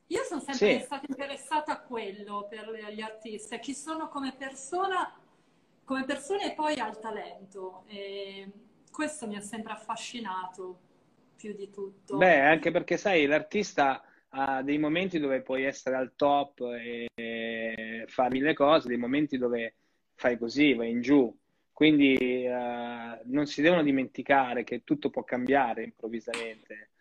[0.07, 0.85] io sono sempre sì.
[0.85, 5.15] stata interessata a quello per gli artisti, a chi sono come persona,
[5.85, 7.85] come persone e poi al talento.
[7.87, 8.66] E
[8.97, 10.79] questo mi ha sempre affascinato
[11.37, 12.17] più di tutto.
[12.17, 18.31] Beh, anche perché sai, l'artista ha dei momenti dove puoi essere al top e fare
[18.31, 19.75] mille cose, dei momenti dove
[20.15, 21.31] fai così, vai in giù.
[21.75, 26.93] Quindi uh, non si devono dimenticare che tutto può cambiare improvvisamente.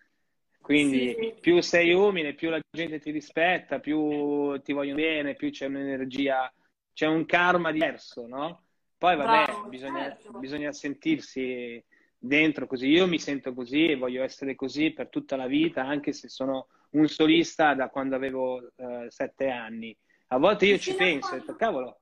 [0.59, 1.33] Quindi sì.
[1.39, 6.53] più sei umile, più la gente ti rispetta, più ti vogliono bene, più c'è un'energia,
[6.91, 8.64] c'è un karma diverso, no?
[8.97, 10.39] Poi vabbè, Bravo, bisogna, certo.
[10.39, 11.83] bisogna sentirsi
[12.17, 12.87] dentro così.
[12.87, 16.67] Io mi sento così e voglio essere così per tutta la vita, anche se sono
[16.91, 19.95] un solista da quando avevo uh, sette anni.
[20.27, 21.99] A volte io ci penso, e detto, cavolo,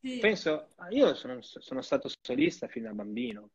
[0.00, 0.18] sì.
[0.18, 3.50] penso, io sono, sono, stato solista fin da bambino.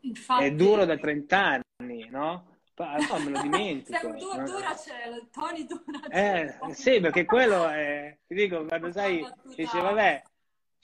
[0.00, 0.44] Infatti...
[0.44, 2.54] È duro da 30 anni, no?
[2.74, 3.98] Poi me lo dimentico.
[3.98, 6.66] Sei un dura, dura cielo, Tony dura cielo.
[6.68, 10.22] Eh, sì, perché quello è, ti dico, quando sai, dice, vabbè,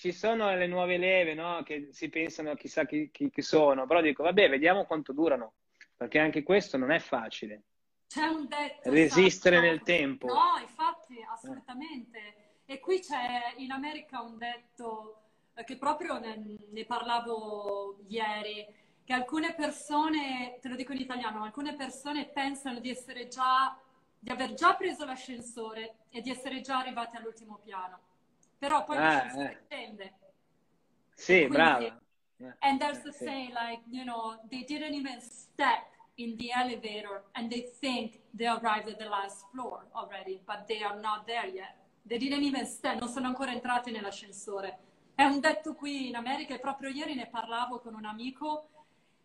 [0.02, 1.62] ci sono le nuove leve, no?
[1.62, 5.52] Che si pensano chissà chi, chi, chi sono, però dico, vabbè, vediamo quanto durano,
[5.96, 7.62] perché anche questo non è facile.
[8.08, 8.90] C'è un detto.
[8.90, 9.70] Resistere esatto.
[9.70, 10.26] nel tempo.
[10.26, 12.18] No, infatti, assolutamente.
[12.64, 15.22] E qui c'è in America un detto
[15.54, 18.66] eh, che proprio ne, ne parlavo ieri,
[19.04, 23.78] che alcune persone, te lo dico in italiano, alcune persone pensano di essere già,
[24.18, 28.10] di aver già preso l'ascensore e di essere già arrivati all'ultimo piano.
[28.62, 29.64] Però poi ah, l'ascensore eh.
[29.66, 30.12] scende.
[31.14, 32.00] Sì, Quindi, brava.
[32.60, 33.24] And there's the sì.
[33.24, 38.46] saying like, you know, they didn't even step in the elevator and they think they
[38.46, 41.74] arrived at the last floor already, but they are not there yet.
[42.06, 44.78] They didn't even step, non sono ancora entrati nell'ascensore.
[45.16, 48.68] È un detto qui in America e proprio ieri ne parlavo con un amico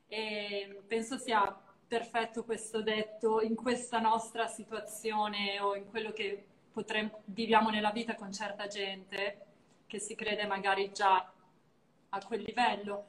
[0.07, 1.55] e penso sia
[1.87, 6.47] perfetto questo detto in questa nostra situazione o in quello che
[6.77, 9.45] potremmo, viviamo nella vita con certa gente
[9.87, 11.27] che si crede magari già
[12.09, 13.07] a quel livello.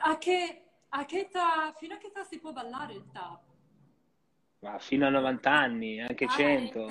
[0.00, 3.40] A che, a che età, fino a che età si può ballare il tap?
[4.58, 6.88] Ma fino a 90 anni, anche ah, 100.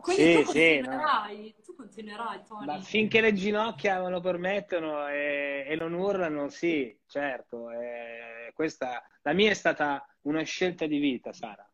[0.00, 1.64] Quindi sì, tu, continuerai, sì, no.
[1.64, 2.66] tu continuerai, Tony.
[2.66, 7.70] Ma finché le ginocchia me lo permettono e, e non urlano, sì, certo.
[7.70, 11.67] E questa, la mia è stata una scelta di vita, Sara.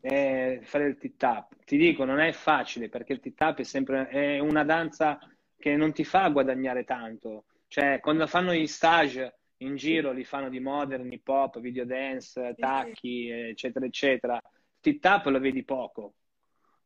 [0.00, 1.64] E fare il tip-tap.
[1.64, 5.18] Ti dico, non è facile perché il tip-tap è sempre è una danza
[5.58, 7.44] che non ti fa guadagnare tanto.
[7.66, 12.54] Cioè, quando fanno gli stage in giro, li fanno di modern, hip hop, video dance,
[12.56, 14.34] tacchi, eccetera, eccetera.
[14.36, 16.14] Il tip-tap lo vedi poco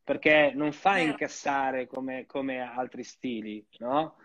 [0.05, 4.17] perché non fa incassare come, come altri stili, no?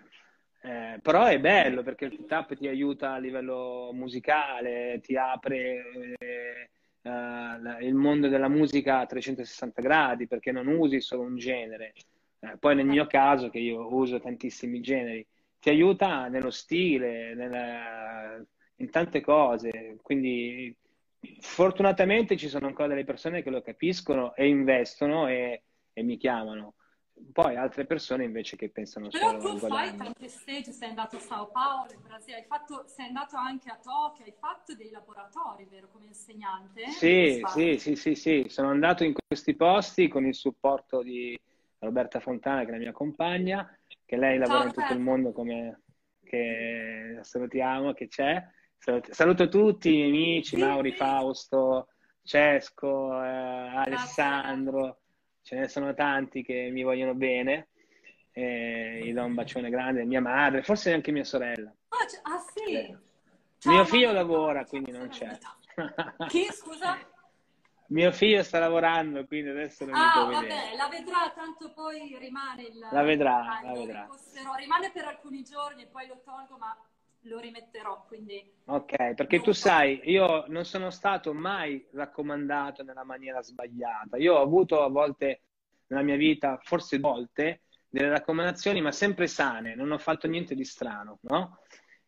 [0.61, 6.69] Eh, però è bello perché il tap ti aiuta a livello musicale, ti apre eh,
[7.07, 11.93] uh, il mondo della musica a 360 gradi perché non usi solo un genere.
[12.39, 15.25] Eh, poi nel mio caso, che io uso tantissimi generi,
[15.59, 18.43] ti aiuta nello stile, nella,
[18.75, 19.97] in tante cose.
[20.01, 20.75] Quindi
[21.39, 26.75] fortunatamente ci sono ancora delle persone che lo capiscono e investono e, e mi chiamano.
[27.31, 31.19] Poi altre persone invece che pensano Però solo tu fai tante stage, sei andato a
[31.19, 35.65] Sao Paulo, in Brasile, hai fatto, sei andato anche a Tokyo, hai fatto dei laboratori,
[35.65, 36.87] vero, come insegnante?
[36.87, 41.37] Sì, sì, sì, sì, sì, sono andato in questi posti con il supporto di
[41.79, 45.31] Roberta Fontana, che è la mia compagna, che lei lavora Ciao, in tutto il mondo
[45.31, 45.81] come
[46.23, 48.43] che salutiamo, che c'è.
[49.09, 50.97] Saluto tutti i miei amici, sì, Mauri, sì.
[50.97, 51.89] Fausto,
[52.21, 55.01] Cesco, eh, Alessandro
[55.47, 57.69] ce ne sono tanti che mi vogliono bene.
[58.33, 61.73] Eh, gli do un bacione grande, mia madre, forse anche mia sorella.
[61.87, 62.73] Ah, ah sì?
[62.73, 62.97] Eh.
[63.63, 65.37] Mio figlio lavora, quindi non c'è.
[66.27, 66.97] Chi, scusa?
[67.87, 70.75] Mio figlio sta lavorando, quindi adesso non ah, mi vabbè, vedere.
[70.75, 72.87] la vedrà, tanto poi rimane il...
[72.91, 74.07] La vedrà, la vedrà.
[74.57, 76.77] Rimane per alcuni giorni e poi lo tolgo, ma
[77.27, 78.53] lo rimetterò, quindi...
[78.65, 84.17] Ok, perché tu sai, io non sono stato mai raccomandato nella maniera sbagliata.
[84.17, 85.41] Io ho avuto a volte
[85.87, 90.65] nella mia vita, forse volte, delle raccomandazioni, ma sempre sane, non ho fatto niente di
[90.65, 91.59] strano, no?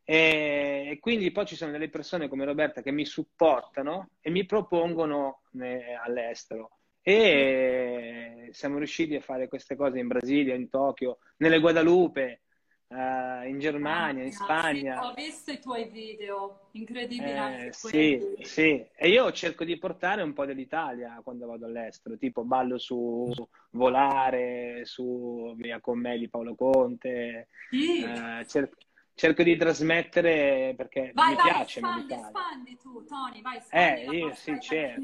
[0.03, 4.45] E, e quindi poi ci sono delle persone come Roberta che mi supportano e mi
[4.45, 6.71] propongono eh, all'estero.
[7.01, 12.41] E siamo riusciti a fare queste cose in Brasile, in Tokyo, nelle Guadalupe,
[12.89, 15.02] uh, in Germania, in Spagna.
[15.02, 20.21] Sì, ho visto i tuoi video, incredibili eh, Sì, sì, e io cerco di portare
[20.21, 23.32] un po' dell'Italia quando vado all'estero, tipo ballo su
[23.71, 27.49] Volare, su Via con me di Paolo Conte.
[27.69, 28.04] Sì.
[28.04, 28.78] Uh, cerco,
[29.13, 31.80] cerco di trasmettere perché vai, mi vai, piace.
[31.80, 35.01] Espandi, espandi tu, Tony, vai, espandi Eh, io sì, certo.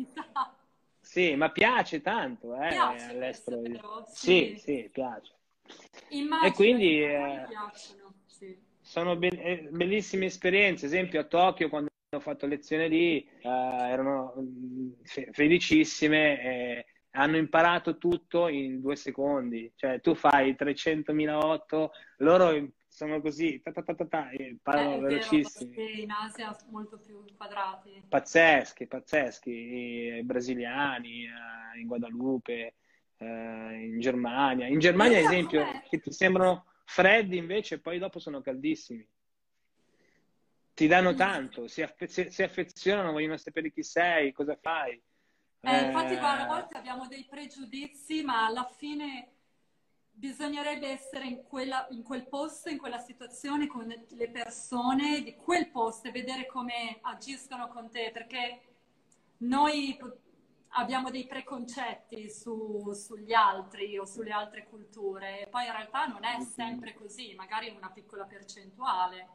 [1.01, 3.62] Sì, ma piace tanto eh, piace all'estero.
[3.62, 4.55] Però, sì.
[4.55, 5.34] sì, sì, piace.
[6.09, 7.45] Immagino e quindi eh,
[8.26, 8.57] sì.
[8.82, 10.86] sono be- eh, bellissime esperienze.
[10.86, 17.38] Esempio a Tokyo quando ho fatto lezione lì eh, erano mm, fe- felicissime e hanno
[17.38, 19.72] imparato tutto in due secondi.
[19.76, 25.01] Cioè tu fai 300.000 loro sono così, ta ta ta ta, ta e parlano eh,
[25.01, 25.76] velocissimi.
[25.76, 28.05] Vero, in Asia molto più quadrati.
[28.07, 32.76] Pazzeschi, pazzeschi, i brasiliani, eh, in Guadalupe,
[33.18, 34.68] eh, in Germania.
[34.68, 39.07] In Germania, ad esempio, che ti sembrano freddi invece poi dopo sono caldissimi.
[40.74, 45.01] Ti danno tanto, si, affe- si affezionano, vogliono sapere chi sei, cosa fai.
[45.61, 49.30] Eh, infatti, guarda, a volte abbiamo dei pregiudizi, ma alla fine
[50.11, 55.70] bisognerebbe essere in, quella, in, quel posto, in quella situazione con le persone di quel
[55.70, 58.61] posto e vedere come agiscono con te, perché
[59.38, 59.97] noi
[60.76, 65.41] abbiamo dei preconcetti su, sugli altri o sulle altre culture.
[65.41, 69.28] E poi in realtà non è sempre così, magari una piccola percentuale.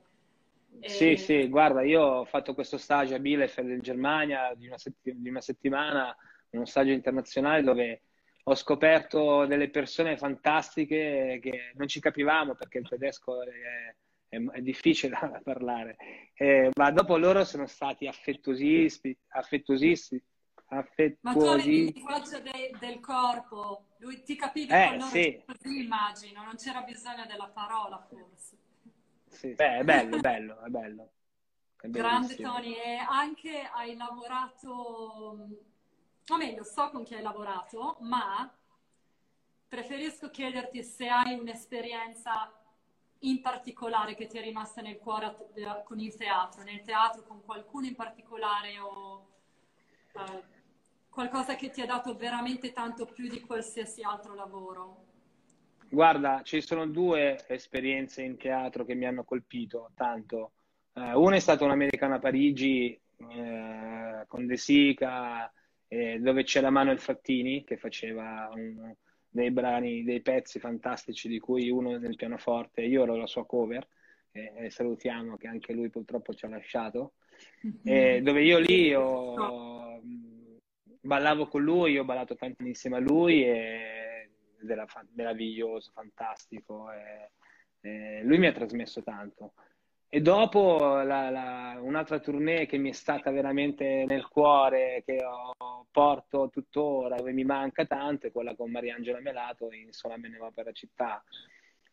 [0.80, 1.16] Sì, e...
[1.16, 5.28] sì, guarda, io ho fatto questo stage a Bielefeld in Germania di una, setti- di
[5.28, 6.14] una settimana,
[6.51, 8.03] uno stage internazionale dove
[8.45, 13.49] ho scoperto delle persone fantastiche che non ci capivamo perché il tedesco è,
[14.28, 15.97] è, è difficile da parlare,
[16.34, 20.22] eh, ma dopo loro sono stati affettuosissimi, affettuosissimi,
[20.71, 21.18] affettuosi.
[21.21, 25.43] Ma tu il linguaggio de, del corpo, lui ti capivi eh, con sì.
[25.47, 28.57] così immagino, non c'era bisogno della parola forse.
[29.29, 31.11] Sì, beh, è bello, è bello, è bello.
[31.81, 35.39] È Grande Tony, e anche hai lavorato
[36.29, 38.53] o meglio, so con chi hai lavorato, ma
[39.66, 42.53] preferisco chiederti se hai un'esperienza
[43.21, 45.37] in particolare che ti è rimasta nel cuore
[45.85, 49.29] con il teatro, nel teatro con qualcuno in particolare o
[50.12, 50.45] eh,
[51.11, 55.05] qualcosa che ti ha dato veramente tanto più di qualsiasi altro lavoro?
[55.89, 60.53] Guarda, ci sono due esperienze in teatro che mi hanno colpito tanto.
[60.93, 65.53] Uh, una è stata un'americana a Parigi uh, con De Sica,
[65.89, 68.95] eh, dove c'era Manuel Fattini che faceva un,
[69.29, 73.87] dei brani, dei pezzi fantastici di cui uno nel pianoforte, io ero la sua cover,
[74.31, 77.15] eh, e salutiamo che anche lui purtroppo ci ha lasciato,
[77.67, 78.23] mm-hmm.
[78.23, 79.89] dove io lì ho,
[81.01, 86.91] ballavo con lui, ho ballato tanto insieme a lui ed era fa- meraviglioso, fantastico.
[86.93, 87.31] E,
[87.81, 89.55] e lui mi ha trasmesso tanto.
[90.13, 95.87] E dopo la, la, un'altra tournée che mi è stata veramente nel cuore, che ho,
[95.91, 100.39] porto tuttora, e mi manca tanto, è quella con Mariangela Melato in Sola me ne
[100.39, 101.23] va per la città.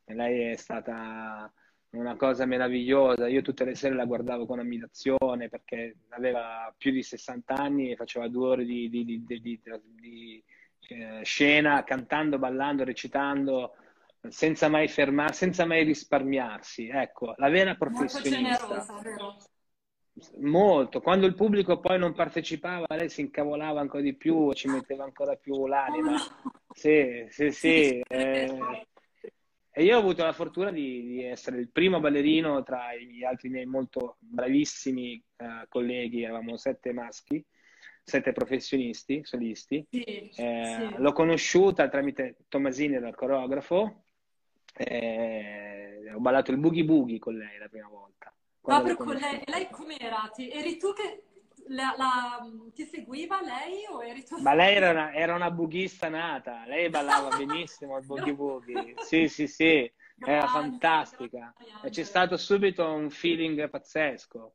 [0.03, 1.51] E lei è stata
[1.91, 3.27] una cosa meravigliosa.
[3.27, 7.95] Io tutte le sere la guardavo con ammirazione perché aveva più di 60 anni e
[7.95, 10.43] faceva due ore di, di, di, di
[10.89, 13.75] eh, scena, cantando, ballando, recitando
[14.29, 16.88] senza mai fermarsi, senza mai risparmiarsi.
[16.88, 18.67] Ecco, la vera professionista.
[18.67, 19.38] Molto generosa, vero?
[20.39, 21.01] Molto.
[21.01, 25.35] Quando il pubblico poi non partecipava, lei si incavolava ancora di più, ci metteva ancora
[25.35, 26.15] più l'anima.
[26.77, 28.03] Sì, sì, sì.
[28.07, 28.88] Eh,
[29.78, 33.49] e io ho avuto la fortuna di, di, essere il primo ballerino tra gli altri
[33.49, 37.45] miei molto bravissimi eh, colleghi, eravamo sette maschi,
[38.01, 39.86] sette professionisti, solisti.
[39.88, 40.95] Sì, eh, sì.
[40.97, 44.05] L'ho conosciuta tramite Tomasini, dal coreografo,
[44.73, 48.34] eh, ho ballato il boogie boogie con lei la prima volta.
[48.59, 50.28] Proprio con lei, lei com'era?
[50.34, 51.26] Ti, eri tu che
[51.68, 54.38] la, la, ti seguiva lei o eri tu?
[54.41, 58.95] Ma lei era una, era una bughista nata, lei ballava benissimo il boogie boogie.
[58.99, 61.53] Sì, sì, sì, era fantastica.
[61.84, 64.53] E c'è stato subito un feeling pazzesco.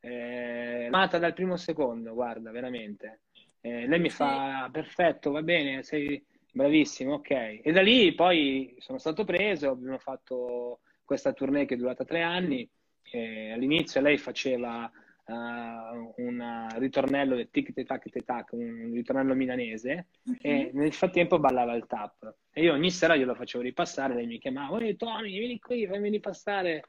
[0.00, 3.22] Eh, amata dal primo secondo, guarda, veramente.
[3.60, 6.24] Eh, lei mi fa, perfetto, va bene, sei
[6.54, 7.30] Bravissimo, ok.
[7.62, 12.20] E da lì poi sono stato preso, abbiamo fatto questa tournée che è durata tre
[12.20, 12.68] anni.
[13.10, 14.90] all'inizio lei faceva
[15.24, 20.38] uh, un ritornello del tic tac tac, un ritornello milanese, mm-hmm.
[20.40, 22.34] e nel frattempo ballava il tap.
[22.52, 26.10] E io ogni sera glielo facevo ripassare, lei mi chiamava, ehi Tony, vieni qui, fammi
[26.10, 26.84] ripassare.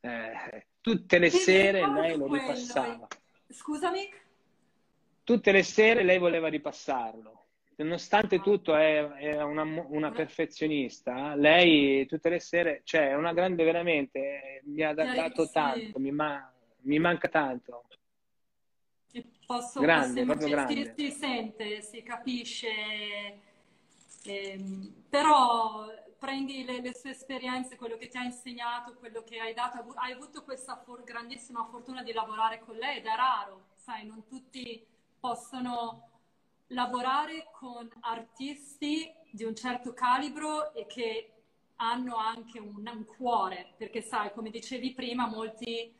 [0.00, 3.06] Eh, tutte le che sere lei lo ripassava.
[3.48, 4.10] Scusami?
[5.24, 7.44] Tutte le sere lei voleva ripassarlo
[7.76, 13.64] nonostante tutto è, è una, una, perfezionista, lei tutte le sere, cioè è una grande
[13.64, 16.53] veramente, mi ha dato tanto, mi, ma,
[16.84, 17.84] mi manca tanto.
[19.46, 22.70] Posso, grande, posso, proprio si, Si, sente, si capisce,
[24.24, 25.86] ehm, però
[26.18, 30.12] prendi le, le, sue esperienze, quello che ti ha insegnato, quello che hai dato, hai
[30.12, 34.84] avuto questa for- grandissima fortuna di lavorare con lei ed è raro, sai, non tutti
[35.20, 36.08] possono
[36.68, 41.30] lavorare con artisti di un certo calibro e che
[41.76, 45.92] hanno anche un, un cuore, perché sai, come dicevi prima, molti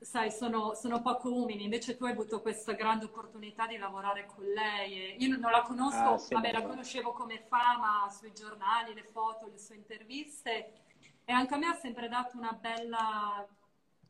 [0.00, 4.44] sai, sono, sono, poco umili, invece tu hai avuto questa grande opportunità di lavorare con
[4.44, 5.16] lei.
[5.18, 9.46] io non la conosco, ah, sì, vabbè, la conoscevo come fama sui giornali, le foto,
[9.46, 10.72] le sue interviste
[11.24, 13.46] e anche a me ha sempre dato una bella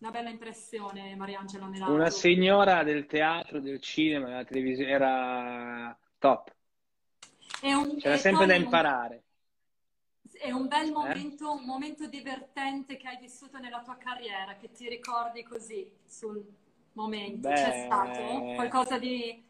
[0.00, 1.92] una bella impressione Mariangela Melato.
[1.92, 6.54] Una signora del teatro, del cinema, della televisione, era top.
[7.62, 9.24] Un, C'era sempre da imparare.
[10.40, 11.54] È un bel momento, eh?
[11.54, 16.42] un momento divertente che hai vissuto nella tua carriera, che ti ricordi così sul
[16.94, 17.48] momento.
[17.48, 17.54] Beh...
[17.54, 19.44] C'è stato qualcosa di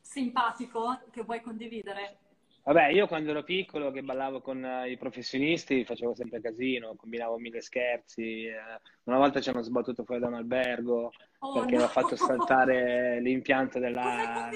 [0.00, 2.20] simpatico che vuoi condividere?
[2.62, 7.60] Vabbè, io quando ero piccolo che ballavo con i professionisti facevo sempre casino, combinavo mille
[7.60, 8.44] scherzi.
[8.44, 8.56] Eh,
[9.04, 11.84] una volta ci hanno sbattuto fuori da un albergo oh, perché no.
[11.84, 14.48] aveva fatto saltare l'impianto della...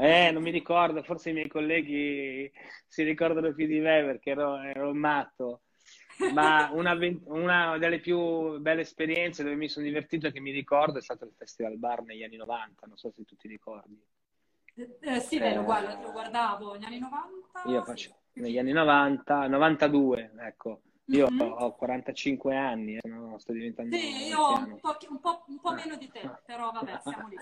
[0.00, 2.48] Eh, non mi ricordo, forse i miei colleghi
[2.86, 5.62] si ricordano più di me perché ero, ero matto.
[6.32, 10.98] Ma una, una, delle più belle esperienze dove mi sono divertito e che mi ricordo
[10.98, 14.00] è stato il Festival Bar negli anni 90, non so se tu ti ricordi.
[15.00, 17.62] Eh, sì, beh, lo, guardo, lo guardavo negli anni 90.
[17.66, 20.82] Io faccio negli anni 90, 92, ecco.
[21.10, 21.40] Io mm-hmm.
[21.40, 23.38] ho 45 anni, eh, no?
[23.38, 23.96] sto diventando.
[23.96, 27.28] Sì, io ho un po', un, po', un po', meno di te, però vabbè, siamo
[27.28, 27.36] lì.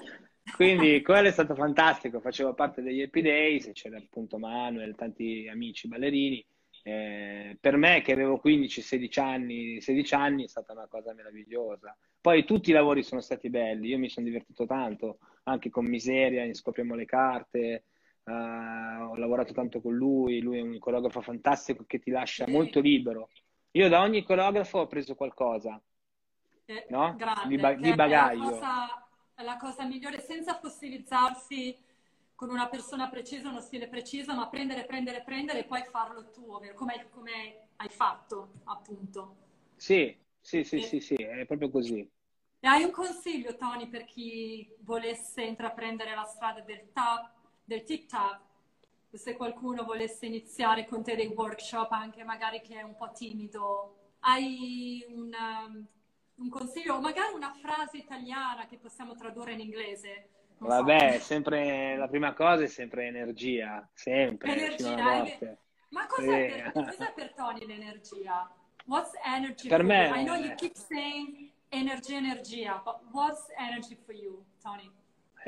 [0.54, 5.88] Quindi quello è stato fantastico, facevo parte degli Happy Days, c'era appunto Manuel, tanti amici
[5.88, 6.46] ballerini.
[6.84, 11.96] Eh, per me che avevo 15-16 anni, 16 anni è stata una cosa meravigliosa.
[12.20, 16.44] Poi tutti i lavori sono stati belli, io mi sono divertito tanto, anche con Miseria,
[16.44, 17.84] in Scopriamo le carte,
[18.22, 22.52] uh, ho lavorato tanto con lui, lui è un coreografo fantastico che ti lascia sì.
[22.52, 23.30] molto libero.
[23.76, 25.78] Io da ogni coreografo ho preso qualcosa,
[26.64, 27.14] eh, no?
[27.14, 28.40] Grande, di, ba- di bagaglio.
[28.40, 31.76] È la, cosa, è la cosa migliore, senza fossilizzarsi
[32.34, 36.58] con una persona precisa, uno stile preciso, ma prendere, prendere, prendere e poi farlo tuo,
[36.74, 39.36] come, come hai fatto, appunto.
[39.76, 41.98] Sì, sì, sì, sì, sì, è proprio così.
[41.98, 47.30] E hai un consiglio, Tony, per chi volesse intraprendere la strada del, tap,
[47.62, 48.40] del TikTok?
[49.12, 54.14] Se qualcuno volesse iniziare con te dei workshop, anche magari che è un po' timido,
[54.20, 55.86] hai un, um,
[56.34, 60.28] un consiglio o magari una frase italiana che possiamo tradurre in inglese?
[60.58, 61.24] Non Vabbè, so.
[61.24, 64.52] sempre la prima cosa è sempre energia, sempre.
[64.52, 65.24] Energia,
[65.90, 66.70] ma cos'è, sì.
[66.72, 68.50] per, cos'è per Tony l'energia?
[68.86, 70.08] What's energy per me?
[70.08, 70.14] You?
[70.14, 74.90] I know you keep saying energia, energia, but what's energy for you, Tony?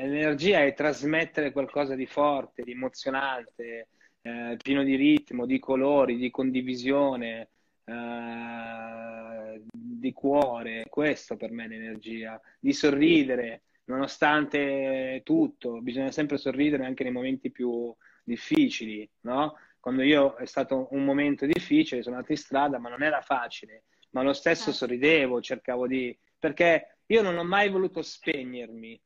[0.01, 3.89] Energia è trasmettere qualcosa di forte, di emozionante,
[4.21, 7.49] eh, pieno di ritmo, di colori, di condivisione,
[7.83, 10.85] eh, di cuore.
[10.89, 12.39] Questo per me è l'energia.
[12.59, 15.81] Di sorridere, nonostante tutto.
[15.81, 17.93] Bisogna sempre sorridere anche nei momenti più
[18.23, 19.55] difficili, no?
[19.81, 23.83] Quando io è stato un momento difficile, sono andato in strada, ma non era facile
[24.11, 24.77] ma lo stesso certo.
[24.79, 26.17] sorridevo, cercavo di...
[26.37, 28.99] perché io non ho mai voluto spegnermi.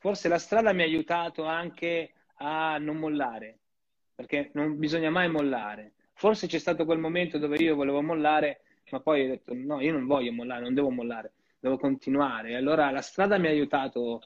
[0.00, 3.58] Forse la strada mi ha aiutato anche a non mollare,
[4.14, 5.92] perché non bisogna mai mollare.
[6.14, 9.92] Forse c'è stato quel momento dove io volevo mollare, ma poi ho detto no, io
[9.92, 12.56] non voglio mollare, non devo mollare, devo continuare.
[12.56, 14.22] Allora la strada mi ha aiutato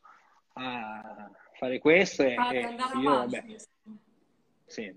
[0.52, 3.44] a fare questo e, e io, vabbè,
[4.66, 4.96] sì,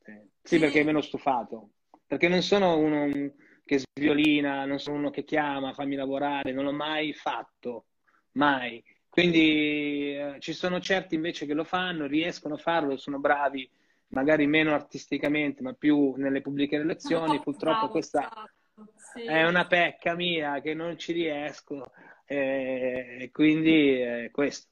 [0.00, 0.20] sì.
[0.42, 1.70] sì, perché meno stufato,
[2.06, 3.10] perché non sono uno,
[3.64, 7.86] che sviolina, non sono uno che chiama, fammi lavorare, non l'ho mai fatto,
[8.34, 8.80] mai.
[9.14, 13.70] Quindi eh, ci sono certi invece che lo fanno, riescono a farlo, sono bravi,
[14.08, 17.40] magari meno artisticamente, ma più nelle pubbliche relazioni.
[17.40, 19.22] Purtroppo questa esatto, sì.
[19.22, 21.92] è una pecca mia che non ci riesco,
[22.24, 24.66] eh, e quindi è questo.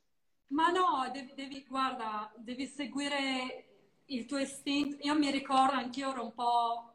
[0.48, 3.66] Ma no, devi, devi, guarda, devi seguire
[4.06, 4.96] il tuo istinto.
[5.02, 6.92] Io mi ricordo, anch'io ero un po'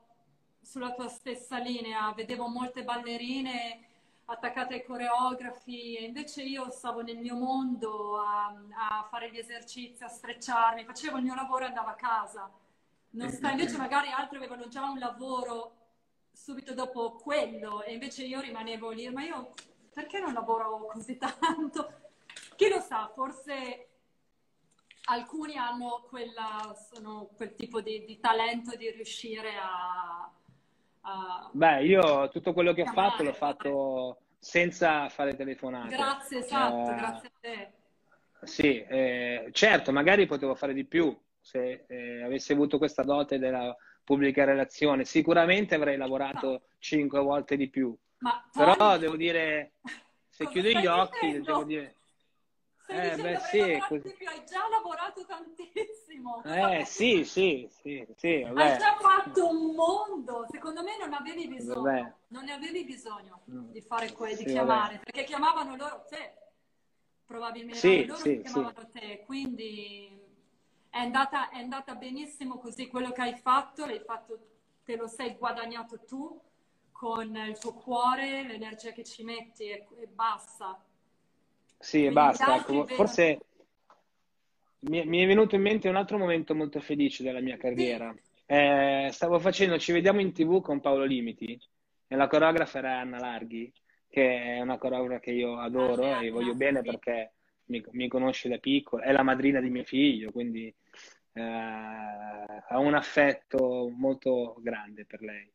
[0.61, 3.86] sulla tua stessa linea, vedevo molte ballerine
[4.29, 10.03] attaccate ai coreografi e invece io stavo nel mio mondo a, a fare gli esercizi,
[10.03, 12.51] a strecciarmi, facevo il mio lavoro e andavo a casa.
[13.29, 15.75] Sta, invece magari altri avevano già un lavoro
[16.31, 19.53] subito dopo quello e invece io rimanevo lì, ma io
[19.93, 21.93] perché non lavoro così tanto?
[22.55, 23.87] Chi lo sa, forse
[25.05, 26.75] alcuni hanno quella,
[27.35, 30.29] quel tipo di, di talento di riuscire a,
[31.51, 35.95] Beh, io tutto quello che ho fatto l'ho fatto senza fare telefonate.
[35.95, 37.71] Grazie, esatto, eh, grazie a te.
[38.43, 43.75] Sì, eh, certo, magari potevo fare di più se eh, avessi avuto questa dote della
[44.03, 45.05] pubblica relazione.
[45.05, 47.95] Sicuramente avrei lavorato cinque volte di più.
[48.19, 49.73] Ma, Però devo dire,
[50.29, 51.45] se chiudo gli occhi, dicendo?
[51.45, 51.95] devo dire
[52.87, 54.15] Stai eh, beh, sì, così...
[54.29, 55.96] hai già lavorato tantissimo.
[56.43, 60.45] Eh, sì, sì, sì, sì Hai già fatto un mondo.
[60.49, 62.13] Secondo me non avevi bisogno, vabbè.
[62.27, 63.71] non ne avevi bisogno mm.
[63.71, 65.03] di fare que- sì, di chiamare, vabbè.
[65.03, 66.33] perché chiamavano loro te.
[67.25, 70.21] Probabilmente sì, loro sì, chiamavano te, quindi
[70.89, 72.87] è andata, è andata benissimo così.
[72.87, 74.39] Quello che hai fatto, l'hai fatto,
[74.85, 76.39] te lo sei guadagnato tu
[76.91, 80.81] con il tuo cuore, l'energia che ci metti e, e basta
[81.79, 82.55] sì, e basta.
[82.55, 83.39] Ecco, forse
[84.79, 88.13] mi, mi, è venuto in mente un altro momento molto felice della mia carriera.
[88.45, 91.59] Eh, stavo facendo Ci vediamo in tv con Paolo Limiti
[92.07, 93.71] e la coreografa era Anna Larghi,
[94.09, 97.33] che è una coreografa che io adoro ah, e voglio bene perché
[97.65, 100.73] mi, mi, conosce da piccolo, è la madrina di mio figlio, quindi
[101.33, 105.51] eh, ha un affetto molto grande per lei.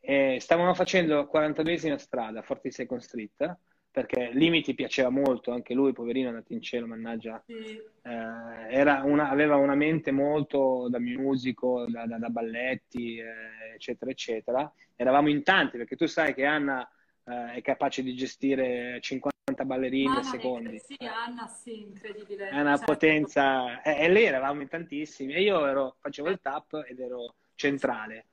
[0.00, 3.58] E stavamo facendo 42esima strada, 42nd Street,
[3.94, 7.80] perché Limiti piaceva molto, anche lui, poverino, è andato in cielo, mannaggia, sì.
[8.02, 14.72] eh, una, aveva una mente molto da musico, da, da, da balletti, eh, eccetera, eccetera.
[14.96, 16.84] Eravamo in tanti, perché tu sai che Anna
[17.24, 20.80] eh, è capace di gestire 50 ballerini a secondi.
[20.80, 22.48] Sì, Anna sì, incredibile.
[22.48, 26.84] È una cioè, potenza, e, lì eravamo in tantissimi, e io ero, facevo il tap
[26.84, 28.24] ed ero centrale.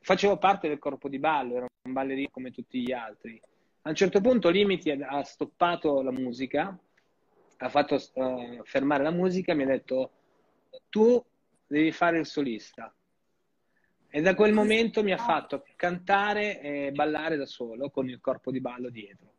[0.00, 3.38] Facevo parte del corpo di ballo, ero un ballerino come tutti gli altri
[3.82, 6.78] a un certo punto Limiti ha stoppato la musica,
[7.56, 10.10] ha fatto uh, fermare la musica e mi ha detto
[10.88, 11.22] tu
[11.66, 12.94] devi fare il solista.
[14.08, 18.50] E da quel momento mi ha fatto cantare e ballare da solo con il corpo
[18.50, 19.31] di ballo dietro.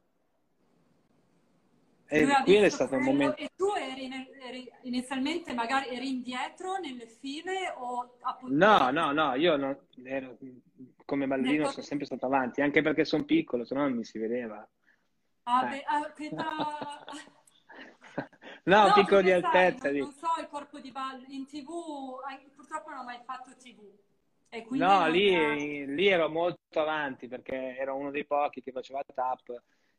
[2.14, 3.38] E quello è stato un momento.
[3.38, 4.08] E tu eri,
[4.40, 8.20] eri, inizialmente magari eri indietro nelle file o.
[8.50, 10.38] No, no, no, io non, ero,
[11.06, 14.20] come ballerino sono sempre stato avanti, anche perché sono piccolo, se no non mi si
[14.20, 14.64] vedeva.
[15.46, 16.02] Ah, beh, ah,
[18.66, 19.90] no, no, piccolo di altezza.
[19.90, 22.20] Sai, non, non, so il corpo di ballo, in tv,
[22.56, 23.92] purtroppo non ho mai fatto tv.
[24.76, 29.42] no, lì, lì, ero molto avanti perché ero uno dei pochi che faceva tap.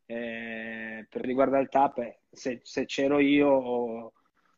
[0.07, 4.13] Eh, per riguardo al tap, se, se c'ero io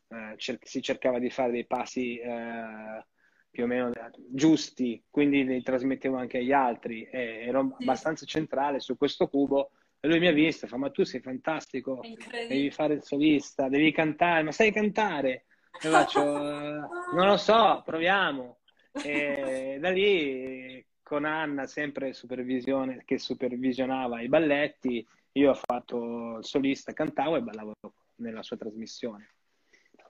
[0.08, 3.04] eh, cer- si cercava di fare dei passi eh,
[3.50, 3.92] più o meno
[4.28, 7.82] giusti, quindi li trasmettevo anche agli altri ero sì.
[7.82, 9.70] abbastanza centrale su questo cubo
[10.00, 12.00] e lui mi ha visto, fa ma tu sei fantastico,
[12.46, 15.46] devi fare il solista, devi cantare, ma sai cantare?
[15.80, 16.22] E faccio,
[17.14, 18.58] non lo so, proviamo.
[18.92, 25.06] E da lì con Anna, sempre supervisione, che supervisionava i balletti,
[25.36, 27.74] io ho fatto il solista, cantavo e ballavo
[28.16, 29.34] nella sua trasmissione.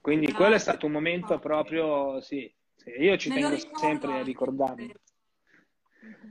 [0.01, 2.53] Quindi quello è stato un momento proprio, sì,
[2.99, 4.95] io ci tengo sempre a ricordarmi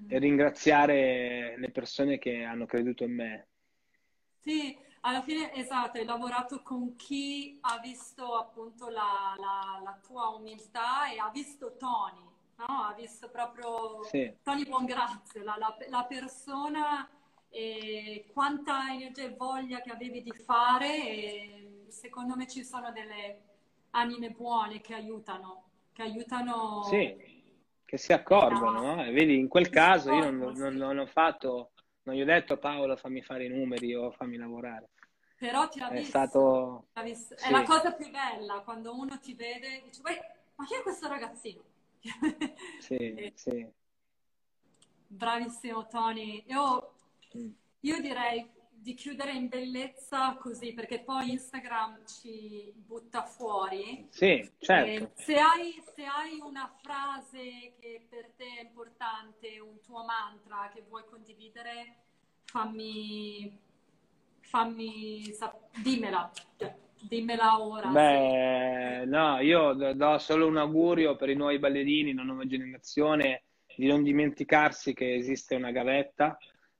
[0.08, 3.48] e ringraziare le persone che hanno creduto in me.
[4.40, 10.30] Sì, alla fine esatto, hai lavorato con chi ha visto appunto la, la, la tua
[10.30, 12.24] umiltà e ha visto Tony,
[12.56, 12.66] no?
[12.66, 14.34] Ha visto proprio sì.
[14.42, 17.10] Tony Buongrazio, la, la, la persona
[17.56, 23.42] e quanta energia e voglia che avevi di fare e secondo me ci sono delle
[23.92, 26.84] anime buone che aiutano che aiutano...
[26.84, 27.16] Sì,
[27.86, 28.96] che si accorgono, no?
[29.14, 31.72] Vedi, in quel caso io non, non, non, ho fatto,
[32.04, 34.90] non gli ho detto Paolo fammi fare i numeri o fammi lavorare.
[35.38, 36.08] Però ti ha è visto.
[36.10, 36.88] Stato...
[37.02, 37.36] visto.
[37.36, 37.52] È sì.
[37.52, 41.62] la cosa più bella, quando uno ti vede e dice, ma chi è questo ragazzino?
[42.80, 43.32] Sì, e...
[43.36, 43.66] sì.
[45.08, 46.44] Bravissimo Tony.
[46.48, 46.95] Io.
[47.80, 48.50] Io direi
[48.86, 54.06] di chiudere in bellezza così, perché poi Instagram ci butta fuori.
[54.12, 55.12] Sì, certo.
[55.16, 60.84] Se hai, se hai, una frase che per te è importante, un tuo mantra che
[60.88, 61.96] vuoi condividere,
[62.44, 63.58] fammi,
[64.42, 65.34] fammi
[65.82, 66.32] dimmela.
[67.02, 67.90] Dimmela ora.
[67.90, 69.10] Beh, sì.
[69.10, 74.04] no, io do solo un augurio per i nuovi ballerini, la nuova generazione, di non
[74.04, 76.38] dimenticarsi che esiste una gavetta,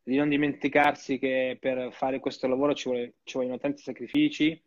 [0.08, 4.62] di non dimenticarsi che per fare questo lavoro ci, vuole, ci vogliono tanti sacrifici,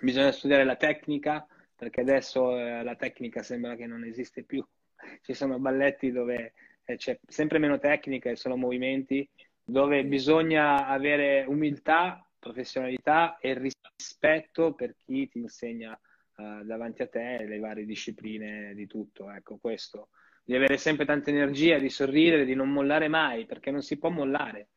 [0.00, 1.46] bisogna studiare la tecnica,
[1.76, 4.64] perché adesso eh, la tecnica sembra che non esiste più.
[5.22, 6.54] Ci sono balletti dove
[6.84, 9.28] eh, c'è sempre meno tecnica e solo movimenti,
[9.62, 15.96] dove bisogna avere umiltà, professionalità e rispetto per chi ti insegna
[16.36, 19.30] eh, davanti a te le varie discipline di tutto.
[19.30, 20.08] Ecco, questo
[20.48, 24.08] di avere sempre tanta energia, di sorridere, di non mollare mai, perché non si può
[24.08, 24.68] mollare.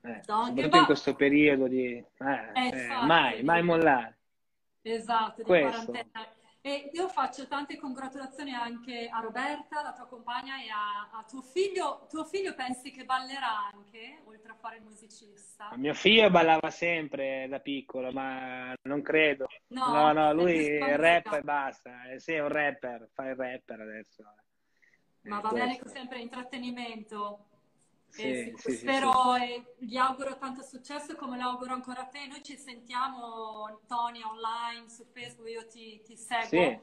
[0.00, 1.96] Eh, soprattutto in questo periodo di...
[1.96, 4.20] Eh, eh, mai, mai mollare.
[4.80, 5.92] Esatto, Questo.
[6.62, 11.42] E io faccio tante congratulazioni anche a Roberta, la tua compagna, e a, a, tuo
[11.42, 12.06] figlio.
[12.08, 15.72] Tuo figlio pensi che ballerà anche, oltre a fare il musicista?
[15.76, 19.46] Mio figlio ballava sempre da piccolo, ma non credo.
[19.68, 22.10] No, no, no lui è rap e basta.
[22.10, 24.24] Eh, sì, è un rapper, fa il rapper adesso.
[25.22, 27.46] Ma va bene sempre intrattenimento.
[28.08, 32.06] Sì, eh, sì, spero sì, e gli auguro tanto successo come lo auguro ancora a
[32.06, 32.26] te.
[32.26, 36.82] Noi ci sentiamo, Tony, online su Facebook, io ti, ti seguo.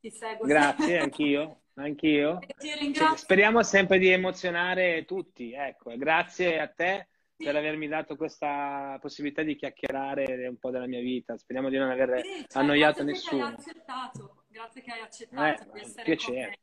[0.00, 0.46] Ti seguo.
[0.46, 1.62] Grazie, anch'io.
[1.74, 2.38] anch'io.
[3.16, 5.52] Speriamo sempre di emozionare tutti.
[5.52, 11.00] Ecco, grazie a te per avermi dato questa possibilità di chiacchierare un po' della mia
[11.00, 11.36] vita.
[11.38, 13.48] Speriamo di non aver sì, cioè, annoiato grazie nessuno.
[13.48, 14.44] Grazie che hai accettato.
[14.48, 16.58] Grazie che hai accettato eh, di essere piacere.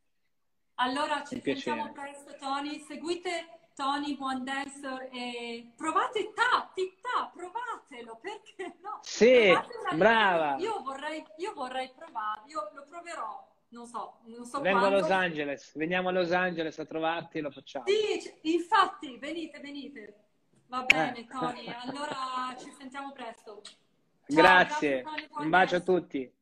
[0.82, 2.80] Allora ci sentiamo presto, Tony.
[2.80, 6.32] Seguite Tony Buon Dancer e provate
[6.74, 9.00] tip tap, provatelo, perché no?
[9.02, 9.54] Sì,
[9.96, 10.56] brava.
[10.58, 13.48] Io vorrei, io vorrei provare, io lo proverò.
[13.70, 14.98] Non so, non so Vengo quando.
[14.98, 17.86] a Los Angeles, veniamo a Los Angeles a trovarti e lo facciamo.
[17.86, 20.24] Sì, infatti, venite, venite.
[20.68, 21.28] Va bene, eh.
[21.28, 21.68] Tony.
[21.68, 23.62] Allora ci sentiamo presto.
[23.64, 26.34] Ciao, grazie, grazie Tony, un bacio a tutti.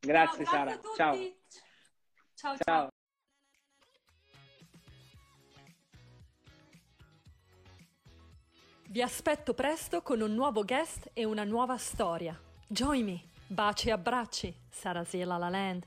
[0.00, 0.80] Grazie, ciao, Sara.
[0.96, 1.16] Ciao.
[2.34, 2.56] ciao.
[2.56, 2.93] ciao.
[8.94, 12.40] Vi aspetto presto con un nuovo guest e una nuova storia.
[12.68, 13.22] Join me.
[13.48, 14.54] Baci e abbracci.
[14.70, 15.84] Sarasela La Land.